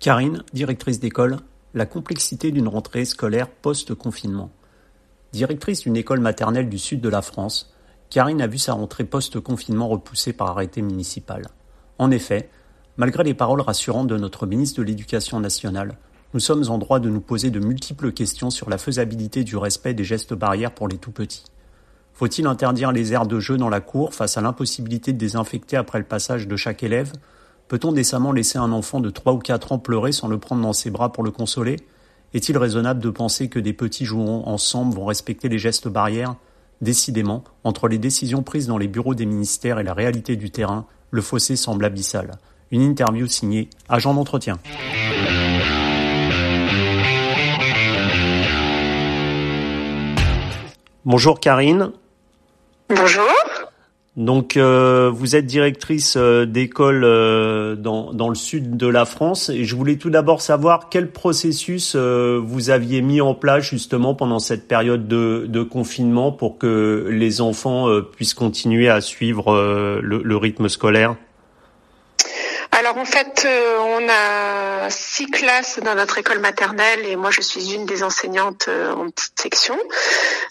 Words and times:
Karine, 0.00 0.42
directrice 0.54 0.98
d'école, 0.98 1.36
la 1.74 1.84
complexité 1.84 2.50
d'une 2.50 2.68
rentrée 2.68 3.04
scolaire 3.04 3.50
post-confinement. 3.50 4.50
Directrice 5.34 5.82
d'une 5.82 5.98
école 5.98 6.20
maternelle 6.20 6.70
du 6.70 6.78
sud 6.78 7.02
de 7.02 7.10
la 7.10 7.20
France, 7.20 7.74
Karine 8.08 8.40
a 8.40 8.46
vu 8.46 8.56
sa 8.56 8.72
rentrée 8.72 9.04
post-confinement 9.04 9.88
repoussée 9.88 10.32
par 10.32 10.48
arrêté 10.48 10.80
municipal. 10.80 11.48
En 11.98 12.10
effet, 12.10 12.48
malgré 12.96 13.24
les 13.24 13.34
paroles 13.34 13.60
rassurantes 13.60 14.06
de 14.06 14.16
notre 14.16 14.46
ministre 14.46 14.80
de 14.80 14.86
l'Éducation 14.86 15.38
nationale, 15.38 15.98
nous 16.32 16.40
sommes 16.40 16.70
en 16.70 16.78
droit 16.78 16.98
de 16.98 17.10
nous 17.10 17.20
poser 17.20 17.50
de 17.50 17.60
multiples 17.60 18.12
questions 18.12 18.48
sur 18.48 18.70
la 18.70 18.78
faisabilité 18.78 19.44
du 19.44 19.58
respect 19.58 19.92
des 19.92 20.04
gestes 20.04 20.32
barrières 20.32 20.72
pour 20.72 20.88
les 20.88 20.96
tout-petits. 20.96 21.44
Faut-il 22.14 22.46
interdire 22.46 22.90
les 22.90 23.12
aires 23.12 23.26
de 23.26 23.38
jeu 23.38 23.58
dans 23.58 23.68
la 23.68 23.82
cour 23.82 24.14
face 24.14 24.38
à 24.38 24.40
l'impossibilité 24.40 25.12
de 25.12 25.18
désinfecter 25.18 25.76
après 25.76 25.98
le 25.98 26.06
passage 26.06 26.48
de 26.48 26.56
chaque 26.56 26.82
élève? 26.82 27.12
Peut-on 27.70 27.92
décemment 27.92 28.32
laisser 28.32 28.58
un 28.58 28.72
enfant 28.72 28.98
de 28.98 29.10
3 29.10 29.32
ou 29.32 29.38
4 29.38 29.70
ans 29.70 29.78
pleurer 29.78 30.10
sans 30.10 30.26
le 30.26 30.38
prendre 30.38 30.60
dans 30.60 30.72
ses 30.72 30.90
bras 30.90 31.12
pour 31.12 31.22
le 31.22 31.30
consoler? 31.30 31.76
Est-il 32.34 32.58
raisonnable 32.58 32.98
de 32.98 33.10
penser 33.10 33.48
que 33.48 33.60
des 33.60 33.72
petits 33.72 34.04
joueront 34.04 34.42
ensemble 34.48 34.92
vont 34.92 35.04
respecter 35.04 35.48
les 35.48 35.60
gestes 35.60 35.86
barrières? 35.86 36.34
Décidément, 36.80 37.44
entre 37.62 37.86
les 37.86 37.98
décisions 37.98 38.42
prises 38.42 38.66
dans 38.66 38.76
les 38.76 38.88
bureaux 38.88 39.14
des 39.14 39.24
ministères 39.24 39.78
et 39.78 39.84
la 39.84 39.94
réalité 39.94 40.34
du 40.34 40.50
terrain, 40.50 40.84
le 41.12 41.22
fossé 41.22 41.54
semble 41.54 41.84
abyssal. 41.84 42.38
Une 42.72 42.82
interview 42.82 43.28
signée 43.28 43.70
Agent 43.88 44.14
d'entretien. 44.14 44.58
Bonjour 51.04 51.38
Karine. 51.38 51.92
Bonjour. 52.88 53.28
Donc, 54.16 54.56
euh, 54.56 55.08
vous 55.12 55.36
êtes 55.36 55.46
directrice 55.46 56.16
euh, 56.16 56.44
d'école 56.44 57.04
euh, 57.04 57.76
dans, 57.76 58.12
dans 58.12 58.28
le 58.28 58.34
sud 58.34 58.76
de 58.76 58.88
la 58.88 59.04
France 59.04 59.50
et 59.50 59.64
je 59.64 59.76
voulais 59.76 59.96
tout 59.96 60.10
d'abord 60.10 60.42
savoir 60.42 60.88
quel 60.90 61.12
processus 61.12 61.94
vous 61.94 62.70
aviez 62.70 63.02
mis 63.02 63.20
en 63.20 63.34
place 63.34 63.64
justement 63.64 64.14
pendant 64.14 64.40
cette 64.40 64.66
période 64.66 65.06
de, 65.06 65.46
de 65.48 65.62
confinement 65.62 66.32
pour 66.32 66.58
que 66.58 67.06
les 67.10 67.40
enfants 67.40 67.88
puissent 68.02 68.34
continuer 68.34 68.88
à 68.88 69.00
suivre 69.00 70.00
le, 70.02 70.22
le 70.22 70.36
rythme 70.36 70.68
scolaire. 70.68 71.16
Alors 72.90 73.02
en 73.02 73.06
fait, 73.06 73.44
euh, 73.46 73.78
on 73.78 74.08
a 74.08 74.90
six 74.90 75.30
classes 75.30 75.78
dans 75.78 75.94
notre 75.94 76.18
école 76.18 76.40
maternelle 76.40 77.06
et 77.06 77.14
moi 77.14 77.30
je 77.30 77.40
suis 77.40 77.72
une 77.72 77.86
des 77.86 78.02
enseignantes 78.02 78.66
euh, 78.66 78.92
en 78.92 79.08
petite 79.10 79.40
section. 79.40 79.78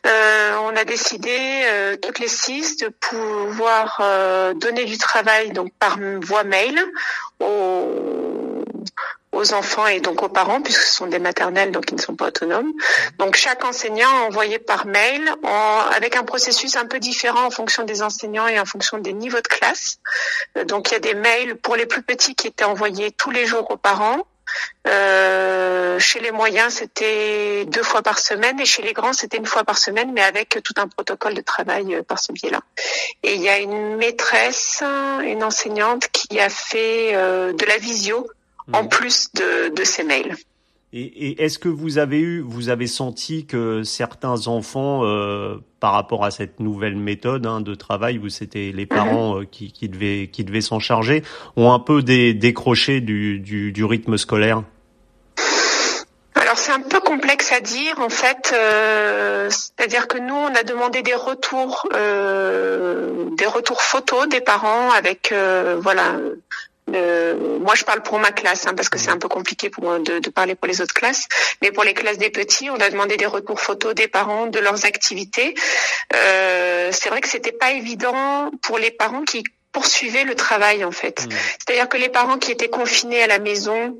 Euh, 0.08 0.56
on 0.62 0.73
a 0.73 0.86
décidé 0.86 1.98
toutes 2.02 2.20
les 2.20 2.30
six 2.30 2.78
de 2.78 2.88
pouvoir 2.88 4.02
donner 4.56 4.86
du 4.86 4.98
travail 4.98 5.52
donc 5.52 5.73
par 5.80 5.98
voie 6.22 6.45
mail 6.45 6.80
aux 7.42 8.64
aux 9.40 9.54
enfants 9.54 9.88
et 9.88 10.00
donc 10.00 10.22
aux 10.22 10.30
parents, 10.30 10.62
puisque 10.62 10.82
ce 10.82 10.94
sont 10.94 11.08
des 11.08 11.20
maternelles, 11.20 11.72
donc 11.72 11.86
ils 11.90 11.95
ne 11.95 12.02
sont 12.02 12.16
pas 12.16 12.28
autonomes. 12.28 12.72
Donc 13.18 13.36
chaque 13.36 13.64
enseignant 13.66 14.09
a 14.09 14.28
envoyé 14.28 14.59
par 14.59 14.86
mail, 14.86 15.22
en, 15.44 15.82
avec 15.95 16.16
un 16.16 16.23
processus 16.23 16.76
un 16.76 16.86
peu 16.86 17.00
différent 17.00 17.45
en 17.45 17.50
fonction 17.50 17.84
des 17.84 18.02
enseignants 18.02 18.48
et 18.48 18.60
en 18.60 18.66
fonction 18.66 18.98
des 18.98 19.14
niveaux 19.14 19.42
de 19.42 19.48
classe. 19.48 20.00
Euh, 20.58 20.66
donc 20.66 20.90
il 20.90 20.94
y 20.94 20.98
a 20.98 21.00
des 21.00 21.16
mails 21.16 21.56
pour 21.56 21.76
les 21.76 21.86
plus 21.86 22.04
petits 22.04 22.36
qui 22.36 22.48
étaient 22.48 22.66
envoyés 22.66 23.12
tous 23.12 23.32
les 23.32 23.45
jours 23.45 23.70
aux 23.72 23.78
parents. 23.78 24.26
Euh, 24.88 26.00
chez 26.00 26.20
les 26.20 26.32
moyens, 26.32 26.76
c'était 26.76 27.66
deux 27.66 27.84
fois 27.84 28.02
par 28.02 28.17
semaine 28.20 28.60
et 28.60 28.66
chez 28.66 28.82
les 28.82 28.94
grands, 28.94 29.14
c'était 29.14 29.38
une 29.38 29.45
fois 29.45 29.64
par 29.64 29.78
semaine, 29.78 30.12
mais 30.14 30.22
avec 30.22 30.60
tout 30.64 30.73
un 30.78 30.88
protocole 30.88 31.34
de 31.34 31.42
travail 31.42 31.95
euh, 31.95 32.04
par 32.04 32.20
ce 32.20 32.32
biais-là. 32.32 32.62
Et 33.23 33.36
il 33.36 33.42
y 33.42 33.50
a 33.50 33.60
une 33.60 33.98
maîtresse, 33.98 34.82
une 35.23 35.44
enseignante 35.44 36.08
qui 36.12 36.40
a 36.40 36.50
fait 36.50 37.12
euh, 37.14 37.54
de 37.54 37.66
la 37.66 37.78
visio 37.78 38.28
en 38.73 38.84
mhm. 38.84 38.89
plus 38.89 39.30
de, 39.34 39.73
de 39.73 39.84
ces 39.84 40.03
mails. 40.03 40.36
Et, 40.92 41.02
et 41.02 41.44
est-ce 41.44 41.59
que 41.59 41.70
vous 41.70 42.00
avez 42.00 42.20
eu, 42.20 42.42
vous 42.42 42.70
avez 42.70 42.88
senti 42.88 43.45
que 43.45 43.84
certains 43.84 44.48
enfants, 44.48 45.02
euh, 45.03 45.58
par 45.80 45.94
rapport 45.94 46.26
à 46.26 46.31
cette 46.31 46.60
nouvelle 46.60 46.95
méthode 46.95 47.45
hein, 47.45 47.61
de 47.61 47.76
travail 47.76 48.17
où 48.17 48.30
c'était 48.30 48.71
les 48.73 48.88
parents 48.88 49.36
mhm. 49.36 49.42
euh, 49.42 49.45
qui, 49.45 49.71
qui, 49.71 49.88
devaient, 49.88 50.30
qui 50.32 50.43
devaient 50.43 50.61
s'en 50.61 50.80
charger, 50.80 51.23
ont 51.58 51.71
un 51.71 51.80
peu 51.80 52.02
des, 52.02 52.33
décroché 52.33 53.02
du, 53.02 53.39
du, 53.39 53.71
du 53.71 53.86
rythme 53.86 54.17
scolaire? 54.17 54.64
Alors 56.33 56.58
c'est 56.58 56.72
un 56.72 56.82
peu 56.82 56.99
complexe 56.99 57.52
à 57.52 57.60
dire 57.60 57.99
en 57.99 58.10
fait, 58.10 58.55
euh, 58.55 59.49
c'est-à-dire 59.52 60.08
que 60.08 60.17
nous 60.17 60.33
on 60.33 60.55
a 60.55 60.64
demandé 60.64 61.04
des 61.04 61.14
retours, 61.14 61.88
euh, 61.93 63.26
des 63.38 63.45
retours 63.45 63.83
photos 63.83 64.27
des 64.27 64.42
parents 64.42 64.89
avec 64.89 65.32
euh, 66.94 67.60
moi, 67.60 67.76
je 67.76 67.83
parle 67.83 68.02
pour 68.02 68.20
ma 68.20 68.32
classe 68.32 68.67
hein, 68.67 68.73
parce 68.76 68.89
que 68.89 68.98
c'est 68.98 69.10
un 69.10 69.17
peu 69.17 69.27
compliqué 69.27 69.70
pour 69.70 70.00
de, 70.00 70.20
de, 70.20 70.30
parler 70.30 70.55
pour 70.55 70.67
les 70.67 70.82
autres 70.82 70.94
classes. 70.94 71.27
Mais 71.61 71.72
pour 71.72 71.83
les 71.83 71.94
classes 71.94 72.17
des 72.17 72.30
petits, 72.30 72.70
on 72.70 72.76
a 72.76 72.89
demandé 72.89 73.17
des 73.17 73.26
retours 73.26 73.60
photos 73.60 73.95
des 73.95 74.08
parents 74.08 74.48
de 74.48 74.60
leurs 74.60 74.86
activités. 74.86 75.55
Euh, 76.16 76.89
c'est 76.92 77.10
vrai 77.10 77.22
que 77.22 77.28
c'était 77.28 77.52
pas 77.52 77.72
évident 77.72 78.52
pour 78.61 78.78
les 78.78 78.92
parents 78.92 79.23
qui 79.23 79.44
poursuivaient 79.72 80.23
le 80.23 80.36
travail 80.36 80.83
en 80.83 80.92
fait. 80.92 81.26
Mmh. 81.26 81.30
C'est-à-dire 81.60 81.89
que 81.89 81.98
les 81.98 82.10
parents 82.10 82.38
qui 82.38 82.52
étaient 82.52 82.70
confinés 82.70 83.22
à 83.22 83.28
la 83.28 83.39
maison, 83.39 83.99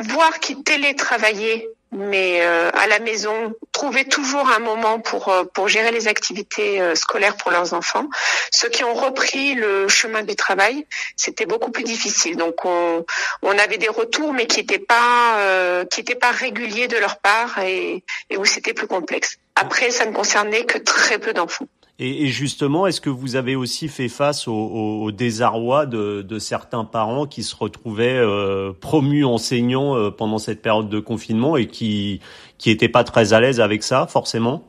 voire 0.00 0.40
qui 0.40 0.62
télétravaillaient 0.62 1.68
mais 1.92 2.40
euh, 2.42 2.70
à 2.72 2.86
la 2.86 2.98
maison, 2.98 3.54
trouver 3.72 4.04
toujours 4.04 4.48
un 4.50 4.58
moment 4.58 5.00
pour 5.00 5.28
euh, 5.28 5.44
pour 5.44 5.68
gérer 5.68 5.92
les 5.92 6.08
activités 6.08 6.80
euh, 6.80 6.94
scolaires 6.94 7.36
pour 7.36 7.50
leurs 7.50 7.74
enfants. 7.74 8.08
Ceux 8.50 8.68
qui 8.68 8.84
ont 8.84 8.94
repris 8.94 9.54
le 9.54 9.88
chemin 9.88 10.22
du 10.22 10.36
travail, 10.36 10.86
c'était 11.16 11.46
beaucoup 11.46 11.70
plus 11.70 11.84
difficile. 11.84 12.36
Donc 12.36 12.64
on 12.64 13.04
on 13.42 13.58
avait 13.58 13.78
des 13.78 13.88
retours, 13.88 14.32
mais 14.32 14.46
qui 14.46 14.60
n'étaient 14.60 14.78
pas 14.78 15.84
qui 15.90 16.00
étaient 16.00 16.14
pas 16.14 16.32
réguliers 16.32 16.88
de 16.88 16.96
leur 16.96 17.18
part 17.18 17.58
et, 17.58 18.02
et 18.30 18.36
où 18.36 18.44
c'était 18.44 18.74
plus 18.74 18.86
complexe. 18.86 19.38
Après, 19.54 19.90
ça 19.90 20.04
ne 20.04 20.12
concernait 20.12 20.64
que 20.66 20.78
très 20.78 21.18
peu 21.18 21.32
d'enfants. 21.32 21.66
Et, 21.98 22.26
justement, 22.26 22.86
est-ce 22.86 23.00
que 23.00 23.08
vous 23.08 23.36
avez 23.36 23.56
aussi 23.56 23.88
fait 23.88 24.08
face 24.08 24.48
au, 24.48 25.10
désarroi 25.12 25.86
de, 25.86 26.38
certains 26.38 26.84
parents 26.84 27.26
qui 27.26 27.42
se 27.42 27.56
retrouvaient 27.56 28.18
euh, 28.18 28.72
promus 28.78 29.24
enseignants 29.24 29.96
euh, 29.96 30.10
pendant 30.10 30.38
cette 30.38 30.60
période 30.60 30.90
de 30.90 31.00
confinement 31.00 31.56
et 31.56 31.66
qui 31.66 32.20
qui 32.58 32.70
n'étaient 32.70 32.88
pas 32.88 33.04
très 33.04 33.32
à 33.32 33.40
l'aise 33.40 33.60
avec 33.60 33.82
ça, 33.82 34.06
forcément? 34.06 34.64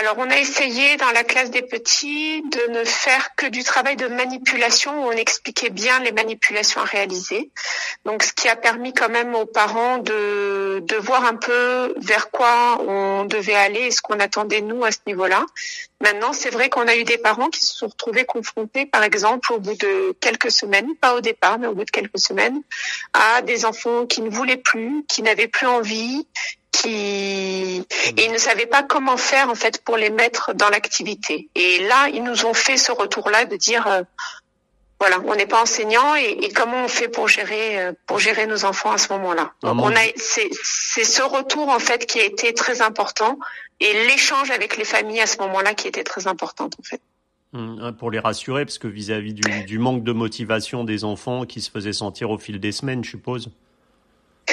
Alors, 0.00 0.16
on 0.16 0.30
a 0.30 0.38
essayé 0.38 0.96
dans 0.96 1.10
la 1.10 1.24
classe 1.24 1.50
des 1.50 1.60
petits 1.60 2.40
de 2.40 2.72
ne 2.72 2.84
faire 2.84 3.34
que 3.36 3.44
du 3.44 3.62
travail 3.62 3.96
de 3.96 4.06
manipulation 4.06 5.04
où 5.04 5.08
on 5.08 5.12
expliquait 5.12 5.68
bien 5.68 6.00
les 6.00 6.10
manipulations 6.10 6.80
à 6.80 6.84
réaliser. 6.84 7.50
Donc, 8.06 8.22
ce 8.22 8.32
qui 8.32 8.48
a 8.48 8.56
permis 8.56 8.94
quand 8.94 9.10
même 9.10 9.34
aux 9.34 9.44
parents 9.44 9.98
de, 9.98 10.82
de 10.82 10.96
voir 10.96 11.26
un 11.26 11.34
peu 11.34 11.92
vers 11.98 12.30
quoi 12.30 12.80
on 12.80 13.26
devait 13.26 13.54
aller 13.54 13.80
et 13.80 13.90
ce 13.90 14.00
qu'on 14.00 14.18
attendait 14.20 14.62
nous 14.62 14.86
à 14.86 14.90
ce 14.90 15.00
niveau-là. 15.06 15.44
Maintenant, 16.00 16.32
c'est 16.32 16.48
vrai 16.48 16.70
qu'on 16.70 16.88
a 16.88 16.96
eu 16.96 17.04
des 17.04 17.18
parents 17.18 17.50
qui 17.50 17.62
se 17.62 17.74
sont 17.74 17.88
retrouvés 17.88 18.24
confrontés, 18.24 18.86
par 18.86 19.02
exemple, 19.02 19.52
au 19.52 19.58
bout 19.58 19.76
de 19.76 20.16
quelques 20.18 20.50
semaines, 20.50 20.96
pas 20.96 21.14
au 21.14 21.20
départ, 21.20 21.58
mais 21.58 21.66
au 21.66 21.74
bout 21.74 21.84
de 21.84 21.90
quelques 21.90 22.18
semaines, 22.18 22.62
à 23.12 23.42
des 23.42 23.66
enfants 23.66 24.06
qui 24.06 24.22
ne 24.22 24.30
voulaient 24.30 24.56
plus, 24.56 25.04
qui 25.08 25.20
n'avaient 25.20 25.46
plus 25.46 25.66
envie, 25.66 26.26
qui 26.70 27.84
et 28.16 28.24
ils 28.24 28.32
ne 28.32 28.38
savaient 28.38 28.66
pas 28.66 28.82
comment 28.82 29.16
faire 29.16 29.50
en 29.50 29.54
fait 29.54 29.82
pour 29.84 29.96
les 29.96 30.10
mettre 30.10 30.54
dans 30.54 30.68
l'activité. 30.68 31.48
Et 31.54 31.80
là, 31.86 32.08
ils 32.08 32.22
nous 32.22 32.46
ont 32.46 32.54
fait 32.54 32.76
ce 32.76 32.92
retour-là 32.92 33.44
de 33.44 33.56
dire 33.56 33.86
euh, 33.86 34.02
voilà, 34.98 35.18
on 35.26 35.34
n'est 35.34 35.46
pas 35.46 35.62
enseignant 35.62 36.14
et, 36.14 36.38
et, 36.42 36.52
comment 36.52 36.84
on 36.84 36.88
fait 36.88 37.08
pour 37.08 37.26
gérer 37.26 37.80
euh, 37.80 37.92
pour 38.06 38.18
gérer 38.18 38.46
nos 38.46 38.64
enfants 38.64 38.92
à 38.92 38.98
ce 38.98 39.12
moment-là. 39.14 39.52
Donc 39.62 39.80
on 39.82 39.90
a 39.90 40.00
c'est 40.16 40.50
c'est 40.62 41.04
ce 41.04 41.22
retour 41.22 41.68
en 41.68 41.78
fait 41.78 42.06
qui 42.06 42.20
a 42.20 42.24
été 42.24 42.52
très 42.54 42.82
important 42.82 43.38
et 43.80 43.92
l'échange 44.06 44.50
avec 44.50 44.76
les 44.76 44.84
familles 44.84 45.20
à 45.20 45.26
ce 45.26 45.38
moment-là 45.38 45.74
qui 45.74 45.88
était 45.88 46.04
très 46.04 46.26
importante 46.26 46.76
en 46.78 46.82
fait. 46.82 47.00
Hum, 47.52 47.80
hein, 47.82 47.92
pour 47.92 48.12
les 48.12 48.20
rassurer, 48.20 48.64
parce 48.64 48.78
que 48.78 48.86
vis-à-vis 48.86 49.34
du, 49.34 49.64
du 49.64 49.78
manque 49.80 50.04
de 50.04 50.12
motivation 50.12 50.84
des 50.84 51.02
enfants 51.02 51.46
qui 51.46 51.60
se 51.60 51.68
faisaient 51.68 51.92
sentir 51.92 52.30
au 52.30 52.38
fil 52.38 52.60
des 52.60 52.70
semaines, 52.70 53.02
je 53.02 53.10
suppose. 53.10 53.50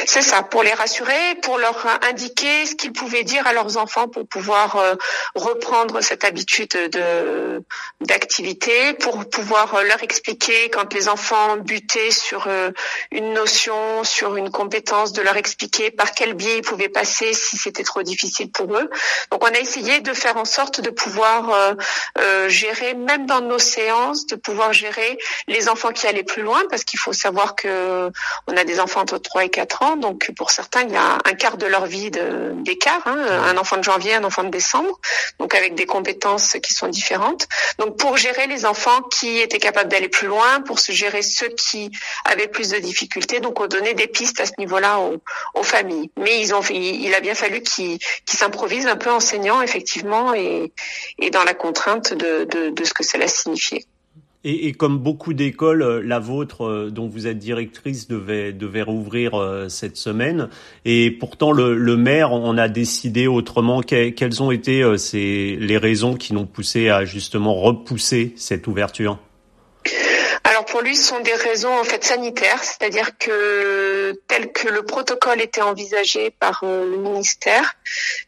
C'est 0.09 0.21
ça, 0.21 0.41
pour 0.41 0.63
les 0.63 0.73
rassurer, 0.73 1.35
pour 1.41 1.57
leur 1.57 1.85
indiquer 2.09 2.65
ce 2.65 2.75
qu'ils 2.75 2.93
pouvaient 2.93 3.25
dire 3.25 3.45
à 3.45 3.51
leurs 3.51 3.75
enfants 3.75 4.07
pour 4.07 4.25
pouvoir 4.25 4.77
euh, 4.77 4.95
reprendre 5.35 5.99
cette 5.99 6.23
habitude 6.23 6.69
de 6.69 7.61
d'activité, 7.99 8.93
pour 8.93 9.29
pouvoir 9.29 9.75
euh, 9.75 9.83
leur 9.83 10.01
expliquer 10.03 10.69
quand 10.69 10.93
les 10.93 11.09
enfants 11.09 11.57
butaient 11.57 12.11
sur 12.11 12.47
euh, 12.47 12.71
une 13.11 13.33
notion, 13.33 14.05
sur 14.05 14.37
une 14.37 14.49
compétence, 14.49 15.11
de 15.11 15.21
leur 15.21 15.35
expliquer 15.35 15.91
par 15.91 16.13
quel 16.13 16.35
biais 16.35 16.59
ils 16.59 16.61
pouvaient 16.61 16.87
passer 16.87 17.33
si 17.33 17.57
c'était 17.57 17.83
trop 17.83 18.01
difficile 18.01 18.49
pour 18.49 18.77
eux. 18.77 18.89
Donc 19.29 19.43
on 19.43 19.53
a 19.53 19.59
essayé 19.59 19.99
de 19.99 20.13
faire 20.13 20.37
en 20.37 20.45
sorte 20.45 20.79
de 20.79 20.89
pouvoir 20.89 21.75
gérer, 22.47 22.93
même 22.93 23.25
dans 23.25 23.41
nos 23.41 23.59
séances, 23.59 24.25
de 24.25 24.37
pouvoir 24.37 24.71
gérer 24.71 25.17
les 25.49 25.67
enfants 25.67 25.91
qui 25.91 26.07
allaient 26.07 26.23
plus 26.23 26.43
loin, 26.43 26.63
parce 26.69 26.85
qu'il 26.85 26.99
faut 26.99 27.13
savoir 27.13 27.55
que 27.55 28.09
on 28.47 28.55
a 28.55 28.63
des 28.63 28.79
enfants 28.79 29.01
entre 29.01 29.17
3 29.17 29.43
et 29.43 29.49
4 29.49 29.81
ans 29.81 29.96
enfants, 29.97 30.07
donc 30.07 30.31
pour 30.35 30.51
certains, 30.51 30.83
il 30.83 30.91
y 30.91 30.95
a 30.95 31.19
un 31.23 31.33
quart 31.33 31.57
de 31.57 31.65
leur 31.65 31.85
vie 31.85 32.11
d'écart, 32.11 33.01
hein, 33.05 33.17
un 33.17 33.57
enfant 33.57 33.77
de 33.77 33.83
janvier, 33.83 34.13
un 34.13 34.23
enfant 34.23 34.43
de 34.43 34.49
décembre, 34.49 34.99
donc 35.39 35.55
avec 35.55 35.75
des 35.75 35.85
compétences 35.85 36.57
qui 36.61 36.73
sont 36.73 36.87
différentes. 36.87 37.47
Donc 37.79 37.97
pour 37.97 38.17
gérer 38.17 38.47
les 38.47 38.65
enfants 38.65 39.01
qui 39.03 39.39
étaient 39.39 39.59
capables 39.59 39.89
d'aller 39.89 40.09
plus 40.09 40.27
loin, 40.27 40.61
pour 40.61 40.79
se 40.79 40.91
gérer 40.91 41.21
ceux 41.21 41.49
qui 41.49 41.91
avaient 42.25 42.47
plus 42.47 42.69
de 42.69 42.77
difficultés, 42.77 43.39
donc 43.39 43.59
on 43.59 43.67
donnait 43.67 43.93
des 43.93 44.07
pistes 44.07 44.39
à 44.39 44.45
ce 44.45 44.53
niveau-là 44.57 44.99
aux, 44.99 45.17
aux, 45.55 45.63
familles. 45.63 46.09
Mais 46.17 46.39
ils 46.39 46.53
ont, 46.53 46.61
il, 46.69 47.13
a 47.13 47.19
bien 47.19 47.35
fallu 47.35 47.61
qu'ils 47.61 47.99
s'improvisent 48.25 48.87
un 48.87 48.95
peu 48.95 49.11
enseignants, 49.11 49.61
effectivement, 49.61 50.33
et, 50.33 50.71
et 51.19 51.29
dans 51.29 51.43
la 51.43 51.53
contrainte 51.53 52.13
de, 52.13 52.45
de, 52.45 52.69
de 52.69 52.83
ce 52.83 52.93
que 52.93 53.03
cela 53.03 53.27
signifiait. 53.27 53.85
Et, 54.43 54.67
et, 54.67 54.73
comme 54.73 54.99
beaucoup 54.99 55.33
d'écoles, 55.33 55.81
euh, 55.81 56.01
la 56.03 56.19
vôtre, 56.19 56.65
euh, 56.65 56.91
dont 56.91 57.07
vous 57.07 57.25
êtes 57.25 57.39
directrice, 57.39 58.07
devait, 58.07 58.53
devait 58.53 58.83
rouvrir 58.83 59.33
euh, 59.33 59.67
cette 59.67 59.97
semaine. 59.97 60.49
Et 60.85 61.09
pourtant, 61.09 61.51
le, 61.51 61.75
le 61.75 61.97
maire 61.97 62.31
en 62.31 62.55
a 62.57 62.67
décidé 62.67 63.25
autrement. 63.25 63.81
quelles 63.81 64.43
ont 64.43 64.51
été 64.51 64.83
les 65.13 65.77
raisons 65.77 66.15
qui 66.15 66.33
l'ont 66.33 66.45
poussé 66.45 66.89
à 66.89 67.03
justement 67.03 67.55
repousser 67.55 68.33
cette 68.37 68.67
ouverture? 68.67 69.17
Alors 70.43 70.65
pour 70.65 70.81
lui, 70.81 70.95
ce 70.95 71.09
sont 71.09 71.19
des 71.19 71.33
raisons 71.33 71.73
en 71.73 71.83
fait 71.83 72.03
sanitaires, 72.03 72.63
c'est-à-dire 72.63 73.17
que 73.17 74.13
tel 74.27 74.51
que 74.51 74.69
le 74.69 74.83
protocole 74.83 75.41
était 75.41 75.61
envisagé 75.61 76.31
par 76.31 76.63
le 76.63 76.97
ministère, 76.97 77.75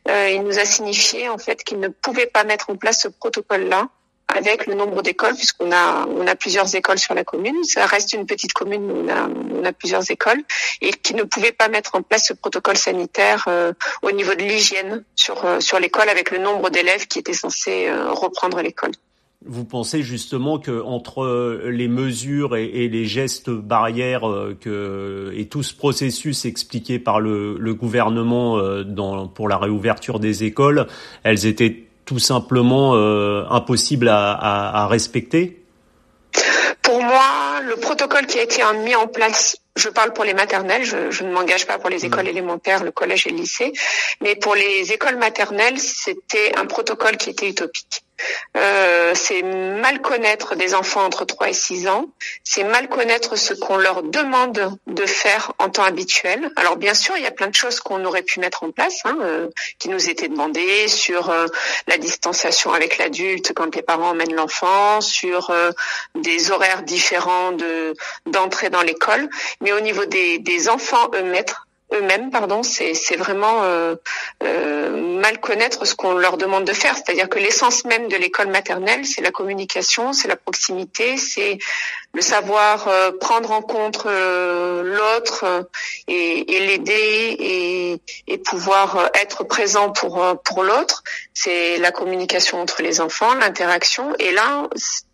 il 0.08 0.42
nous 0.44 0.60
a 0.60 0.66
signifié 0.66 1.30
en 1.30 1.38
fait 1.38 1.64
qu'il 1.64 1.80
ne 1.80 1.88
pouvait 1.88 2.26
pas 2.28 2.44
mettre 2.44 2.70
en 2.70 2.76
place 2.76 3.04
ce 3.04 3.08
protocole-là 3.08 3.88
avec 4.36 4.68
le 4.68 4.76
nombre 4.76 5.02
d'écoles, 5.02 5.36
puisqu'on 5.36 5.72
a 5.72 6.08
on 6.08 6.26
a 6.28 6.36
plusieurs 6.36 6.74
écoles 6.76 7.00
sur 7.00 7.14
la 7.14 7.24
commune. 7.24 7.64
Ça 7.64 7.86
reste 7.86 8.14
une 8.14 8.26
petite 8.26 8.54
commune, 8.54 8.86
mais 8.86 8.94
on 8.94 9.10
a 9.10 9.30
on 9.60 9.66
a 9.66 9.74
plusieurs 9.74 10.10
écoles 10.10 10.42
et 10.82 10.92
qui 10.92 11.16
ne 11.16 11.24
pouvaient 11.24 11.52
pas 11.52 11.68
mettre 11.68 11.96
en 11.96 12.02
place 12.02 12.28
ce 12.28 12.34
protocole 12.34 12.78
sanitaire 12.78 13.46
euh, 13.48 13.74
au 14.02 14.12
niveau 14.12 14.36
de 14.36 14.44
l'hygiène 14.44 15.04
sur 15.16 15.44
euh, 15.46 15.60
sur 15.60 15.80
l'école 15.80 16.10
avec 16.10 16.32
le 16.32 16.38
nombre 16.38 16.70
d'élèves 16.70 17.08
qui 17.08 17.20
étaient 17.20 17.34
censés 17.34 17.88
euh, 17.88 18.12
reprendre 18.12 18.62
l'école. 18.62 18.92
Vous 19.46 19.64
pensez 19.64 20.04
justement 20.04 20.60
que 20.60 20.82
entre 20.84 21.62
les 21.64 21.88
mesures 21.88 22.58
et, 22.58 22.90
les 22.90 23.06
gestes 23.06 23.50
barrières 23.50 24.24
que 24.60 25.34
et 25.34 25.48
tout 25.48 25.64
ce 25.64 25.74
processus 25.74 26.44
expliqué 26.44 27.00
par 27.00 27.22
le, 27.22 27.58
le 27.58 27.74
gouvernement 27.74 28.62
dans, 28.84 29.30
pour 29.30 29.48
la 29.48 29.58
réouverture 29.58 30.20
des 30.20 30.44
écoles, 30.44 30.88
elles 31.24 31.46
étaient 31.46 31.89
tout 32.10 32.18
simplement 32.18 32.96
euh, 32.96 33.46
impossible 33.52 34.08
à, 34.08 34.32
à, 34.32 34.82
à 34.82 34.88
respecter? 34.88 35.62
Pour 36.82 37.04
moi, 37.04 37.62
le 37.68 37.76
protocole 37.76 38.26
qui 38.26 38.40
a 38.40 38.42
été 38.42 38.64
mis 38.84 38.96
en 38.96 39.06
place 39.06 39.58
je 39.76 39.90
parle 39.90 40.12
pour 40.12 40.26
les 40.26 40.34
maternelles, 40.34 40.84
je, 40.84 41.12
je 41.12 41.24
ne 41.24 41.32
m'engage 41.32 41.66
pas 41.66 41.78
pour 41.78 41.90
les 41.90 42.04
écoles 42.04 42.26
mmh. 42.26 42.36
élémentaires, 42.36 42.84
le 42.84 42.92
collège 42.92 43.28
et 43.28 43.30
le 43.30 43.38
lycée, 43.38 43.72
mais 44.22 44.36
pour 44.36 44.56
les 44.56 44.92
écoles 44.92 45.18
maternelles, 45.18 45.78
c'était 45.78 46.52
un 46.58 46.66
protocole 46.66 47.16
qui 47.16 47.30
était 47.30 47.48
utopique. 47.48 48.04
Euh, 48.58 49.14
c'est 49.16 49.42
mal 49.42 50.02
connaître 50.02 50.56
des 50.56 50.76
enfants 50.76 51.04
entre 51.04 51.26
3 51.26 51.50
et 51.50 51.54
6 51.54 51.88
ans, 51.88 52.10
c'est 52.44 52.64
mal 52.64 52.88
connaître 52.90 53.36
ce 53.36 53.54
qu'on 53.54 53.78
leur 53.78 54.04
demande 54.04 54.78
de 54.88 55.06
faire 55.06 55.54
en 55.60 55.70
temps 55.70 55.84
habituel. 55.84 56.52
Alors 56.56 56.78
bien 56.78 56.94
sûr, 56.94 57.16
il 57.18 57.24
y 57.24 57.28
a 57.28 57.32
plein 57.32 57.48
de 57.48 57.56
choses 57.56 57.80
qu'on 57.80 58.04
aurait 58.06 58.24
pu 58.24 58.40
mettre 58.40 58.64
en 58.64 58.72
place, 58.72 59.00
hein, 59.06 59.18
euh, 59.22 59.48
qui 59.80 59.90
nous 59.90 60.10
étaient 60.10 60.28
demandées 60.28 60.88
sur 60.88 61.30
euh, 61.30 61.48
la 61.88 61.98
distanciation 61.98 62.74
avec 62.74 62.98
l'adulte 62.98 63.54
quand 63.56 63.76
les 63.76 63.82
parents 63.82 64.10
emmènent 64.10 64.36
l'enfant, 64.36 65.02
sur 65.02 65.52
des 66.16 66.52
horaires 66.52 66.84
différents 66.84 67.52
de 67.52 67.94
d'entrée 68.26 68.70
dans 68.70 68.82
l'école, 68.82 69.30
mais 69.62 69.72
au 69.72 69.80
niveau 69.80 70.06
des, 70.06 70.40
des 70.40 70.70
enfants 70.70 71.10
eux-mêmes, 71.16 71.46
eux-mêmes, 71.94 72.30
pardon, 72.32 72.62
c'est 72.64 73.16
vraiment 73.16 73.64
euh, 73.64 73.96
euh, 74.44 75.20
mal 75.20 75.40
connaître 75.40 75.86
ce 75.86 75.96
qu'on 75.96 76.14
leur 76.14 76.38
demande 76.38 76.66
de 76.66 76.74
faire. 76.74 76.96
C'est-à-dire 76.96 77.30
que 77.30 77.40
l'essence 77.40 77.86
même 77.86 78.08
de 78.08 78.16
l'école 78.16 78.48
maternelle, 78.48 79.06
c'est 79.06 79.22
la 79.22 79.32
communication, 79.32 80.14
c'est 80.14 80.28
la 80.28 80.36
proximité, 80.36 81.18
c'est 81.18 81.58
le 82.14 82.22
savoir 82.22 82.88
euh, 82.88 83.12
prendre 83.12 83.52
en 83.52 83.62
compte 83.62 84.04
euh, 84.06 84.84
l'autre 84.84 85.44
euh, 85.44 85.64
et, 86.08 86.56
et 86.56 86.60
l'aider 86.66 87.36
et, 87.40 88.02
et, 88.28 88.38
pouvoir 88.40 89.12
être 89.14 89.44
présent 89.44 89.92
pour 89.92 90.26
pour 90.44 90.64
l'autre. 90.64 91.04
C'est 91.34 91.78
la 91.78 91.92
communication 91.92 92.60
entre 92.60 92.82
les 92.82 93.00
enfants, 93.00 93.36
l'interaction. 93.36 94.16
Et 94.18 94.32
là, 94.32 94.68